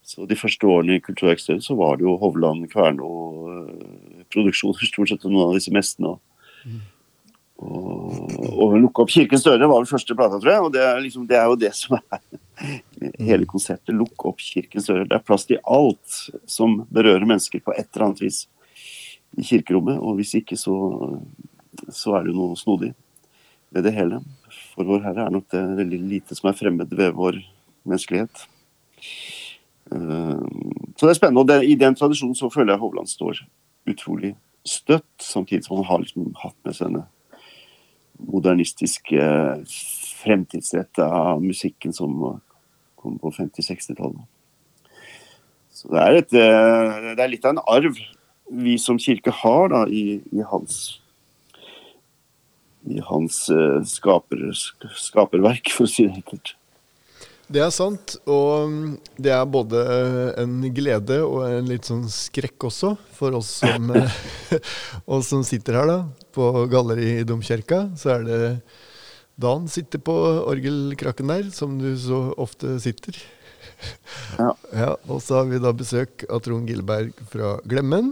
Så 0.06 0.26
De 0.26 0.38
første 0.38 0.66
årene 0.66 0.96
i 0.98 1.06
Kulturverkstedet 1.06 1.64
så 1.66 1.74
var 1.78 1.98
det 1.98 2.04
jo 2.08 2.20
Hovland, 2.22 2.70
Kverno-produksjoner, 2.72 4.82
eh, 4.82 4.90
stort 4.90 5.10
sett 5.12 5.28
noen 5.28 5.50
av 5.50 5.56
disse 5.58 5.74
mestene. 5.74 6.12
Mm. 6.66 6.82
Og, 7.60 8.32
og 8.56 8.78
'Lukke 8.80 9.04
opp 9.04 9.12
kirkens 9.12 9.44
dører' 9.44 9.68
var 9.68 9.84
den 9.84 9.92
første 9.92 10.16
plata, 10.16 10.40
tror 10.40 10.54
jeg. 10.54 10.62
Og 10.64 10.74
det 10.74 10.82
er, 10.82 11.02
liksom, 11.04 11.28
det 11.28 11.38
er 11.38 11.46
jo 11.52 11.60
det 11.60 11.74
som 11.76 11.98
er 12.00 12.20
hele 13.20 13.46
konseptet. 13.46 13.94
'Lukke 13.94 14.26
opp 14.32 14.40
kirkens 14.40 14.88
dører'. 14.88 15.10
Det 15.10 15.18
er 15.18 15.28
plass 15.28 15.46
til 15.50 15.60
alt 15.68 16.08
som 16.48 16.88
berører 16.90 17.28
mennesker 17.28 17.60
på 17.60 17.76
et 17.76 17.90
eller 17.92 18.06
annet 18.08 18.24
vis 18.24 18.48
i 19.38 19.44
kirkerommet. 19.44 20.00
Og 20.00 20.16
hvis 20.22 20.34
ikke, 20.40 20.58
så, 20.58 20.74
så 21.88 22.18
er 22.18 22.26
det 22.26 22.34
jo 22.34 22.40
noe 22.40 22.60
snodig 22.60 22.94
ved 23.74 23.86
det 23.86 23.94
hele. 23.96 24.22
For 24.74 24.88
Vår 24.88 25.04
Herre 25.06 25.28
er 25.28 25.34
nok 25.34 25.50
det 25.54 25.62
veldig 25.80 26.00
lite 26.10 26.38
som 26.38 26.50
er 26.50 26.58
fremmed 26.58 26.94
ved 26.96 27.14
vår 27.18 27.40
menneskelighet. 27.88 28.46
Eh, 29.94 30.44
så 30.96 31.06
det 31.06 31.14
er 31.14 31.20
spennende. 31.20 31.42
og 31.42 31.48
det, 31.48 31.64
I 31.66 31.78
den 31.80 31.96
tradisjonen 31.96 32.36
så 32.38 32.50
føler 32.54 32.74
jeg 32.74 32.84
Hovland 32.84 33.10
står 33.10 33.44
utrolig 33.90 34.36
støtt, 34.68 35.16
samtidig 35.24 35.66
som 35.66 35.80
han 35.80 35.88
har 35.90 36.04
liksom 36.04 36.34
hatt 36.44 36.58
med 36.66 36.76
seg 36.76 36.92
denne 36.92 37.08
modernistiske, 38.20 39.24
fremtidsretta 40.20 41.08
musikken 41.40 41.96
som 41.96 42.42
kom 43.00 43.16
på 43.22 43.32
50-60-tallet. 43.32 44.26
Så 45.72 45.88
det 45.94 46.02
er, 46.04 46.18
et, 46.20 46.34
eh, 46.36 47.14
det 47.16 47.24
er, 47.24 47.32
litt 47.32 47.46
av 47.48 47.56
en 47.56 47.64
arv 47.72 48.00
vi 48.50 48.76
som 48.82 49.00
kirke 49.00 49.32
har 49.32 49.70
da, 49.72 49.86
i, 49.88 50.20
i 50.36 50.44
hans 50.44 50.99
i 52.88 53.02
hans 53.04 53.48
uh, 53.52 53.82
skaper, 53.88 54.48
skaperverk, 54.96 55.72
for 55.76 55.88
å 55.88 55.92
si 55.92 56.08
det 56.08 56.22
enkelt. 56.22 56.56
Det 57.50 57.64
er 57.66 57.72
sant, 57.74 58.14
og 58.30 59.00
det 59.18 59.32
er 59.34 59.48
både 59.50 59.80
en 60.38 60.60
glede 60.70 61.18
og 61.26 61.48
en 61.48 61.66
litt 61.66 61.88
sånn 61.90 62.04
skrekk 62.14 62.68
også, 62.70 62.92
for 63.18 63.40
oss 63.40 63.56
som, 63.64 63.90
oss 65.18 65.32
som 65.32 65.42
sitter 65.48 65.80
her 65.80 65.90
da, 65.90 65.98
på 66.36 66.52
galleriet 66.70 67.24
i 67.24 67.26
Domkirka. 67.26 67.88
Så 67.98 68.14
er 68.20 68.28
det 68.28 68.42
Dan 69.40 69.70
sitter 69.72 70.02
på 70.04 70.14
orgelkrakken 70.52 71.32
der, 71.32 71.50
som 71.56 71.78
du 71.80 71.94
så 71.98 72.28
ofte 72.38 72.76
sitter. 72.84 73.18
Ja. 74.38 74.50
ja. 74.76 74.90
Og 75.08 75.22
så 75.24 75.40
har 75.40 75.48
vi 75.48 75.62
da 75.64 75.72
besøk 75.72 76.26
av 76.28 76.44
Trond 76.44 76.68
Gilberg 76.68 77.16
fra 77.32 77.56
Glemmen. 77.64 78.12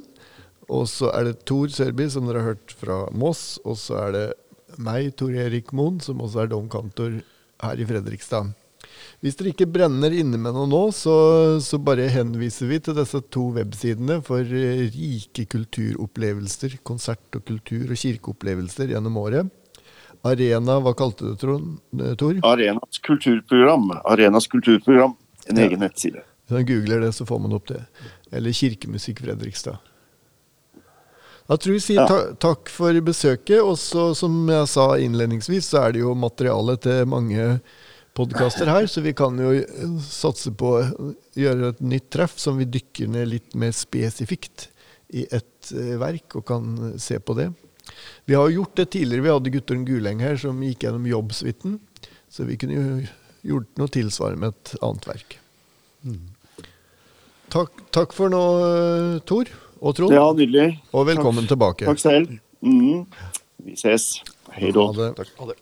Og 0.72 0.88
så 0.92 1.12
er 1.12 1.28
det 1.28 1.42
Tor 1.48 1.72
Sørby, 1.72 2.08
som 2.12 2.28
dere 2.28 2.42
har 2.42 2.56
hørt 2.56 2.74
fra 2.80 3.02
Moss. 3.12 3.58
Og 3.68 3.76
så 3.80 4.00
er 4.06 4.16
det 4.16 4.26
meg, 4.78 5.14
Tor 5.20 5.36
Erik 5.36 5.74
Moen, 5.76 6.00
som 6.04 6.22
også 6.24 6.44
er 6.44 6.52
domkantor 6.52 7.20
her 7.64 7.82
i 7.82 7.88
Fredrikstad. 7.88 8.54
Hvis 9.24 9.38
dere 9.38 9.52
ikke 9.54 9.68
brenner 9.70 10.14
inne 10.14 10.38
med 10.40 10.54
noe 10.54 10.68
nå, 10.70 10.82
så, 10.96 11.16
så, 11.64 11.80
bare 11.82 12.06
henviser 12.14 12.70
vi 12.70 12.80
til 12.84 12.98
disse 12.98 13.22
to 13.34 13.48
websidene 13.56 14.20
for 14.26 14.46
eh, 14.46 14.84
rike 14.94 15.48
kulturopplevelser, 15.50 16.78
konsert- 16.88 17.40
og 17.40 17.46
kultur- 17.48 17.90
og 17.90 17.98
kirkeopplevelser 17.98 18.94
gjennom 18.94 19.18
året. 19.24 19.50
Arena, 20.28 20.78
hva 20.84 20.94
kalte 20.98 21.32
du 21.32 21.34
det, 21.34 21.58
eh, 22.04 22.16
Tor? 22.20 22.40
Arenas 22.46 23.02
kulturprogram. 23.06 23.92
Arenas 24.04 24.50
kulturprogram. 24.52 25.18
En 25.48 25.62
ja. 25.62 25.68
egen 25.68 25.82
nettside. 25.82 26.22
Hvis 26.46 26.60
man 26.60 26.68
googler 26.70 27.04
det, 27.04 27.14
så 27.18 27.26
får 27.28 27.42
man 27.44 27.58
opp 27.58 27.68
det. 27.74 27.82
Eller 28.32 28.56
Kirkemusikk 28.56 29.24
Fredrikstad. 29.26 29.82
Da 31.48 31.56
tror 31.56 31.78
vi 31.78 31.84
sier 31.84 32.08
ta 32.10 32.34
takk 32.44 32.70
for 32.72 32.98
besøket. 33.04 33.60
Og 33.64 33.78
så, 33.80 34.10
som 34.18 34.36
jeg 34.52 34.72
sa 34.72 34.88
innledningsvis, 35.00 35.70
så 35.72 35.86
er 35.86 35.96
det 35.96 36.04
jo 36.04 36.16
materiale 36.18 36.76
til 36.84 37.08
mange 37.10 37.60
podkaster 38.18 38.70
her, 38.72 38.88
så 38.90 39.04
vi 39.06 39.14
kan 39.14 39.38
jo 39.38 39.52
satse 40.02 40.50
på 40.58 40.72
å 40.80 41.12
gjøre 41.38 41.70
et 41.76 41.84
nytt 41.86 42.08
treff 42.16 42.34
som 42.42 42.58
vi 42.58 42.66
dykker 42.66 43.12
ned 43.14 43.30
litt 43.30 43.54
mer 43.60 43.76
spesifikt 43.78 44.72
i 45.14 45.28
ett 45.30 45.70
eh, 45.72 45.94
verk, 46.02 46.40
og 46.40 46.48
kan 46.50 46.96
se 47.00 47.20
på 47.22 47.36
det. 47.38 47.52
Vi 48.26 48.36
har 48.36 48.50
gjort 48.52 48.74
det 48.80 48.90
tidligere. 48.96 49.24
Vi 49.24 49.36
hadde 49.36 49.54
Guttorm 49.54 49.86
Guleng 49.88 50.24
her 50.26 50.36
som 50.42 50.64
gikk 50.66 50.84
gjennom 50.84 51.06
jobbsuiten. 51.08 51.78
Så 52.34 52.44
vi 52.50 52.58
kunne 52.60 52.76
jo 52.76 52.98
gjort 53.54 53.80
noe 53.80 53.94
tilsvarende 53.94 54.42
med 54.42 54.58
et 54.58 54.74
annet 54.84 55.08
verk. 55.08 55.38
Takk, 57.54 57.80
takk 57.96 58.18
for 58.18 58.34
nå, 58.34 58.44
eh, 58.66 59.22
Tor 59.30 59.54
og 59.82 59.96
Trond. 59.98 60.14
Ja, 60.14 60.26
nydelig. 60.34 60.68
Og 60.94 61.08
velkommen 61.10 61.48
tilbake. 61.50 61.86
Takk 61.88 62.02
selv. 62.02 62.38
Mm. 62.66 63.06
Vi 63.68 63.78
ses. 63.80 64.10
Hei 64.58 64.72
da. 64.76 64.90
Ha 64.90 64.98
det. 64.98 65.10
Takk. 65.22 65.34
Ha 65.40 65.50
det. 65.52 65.58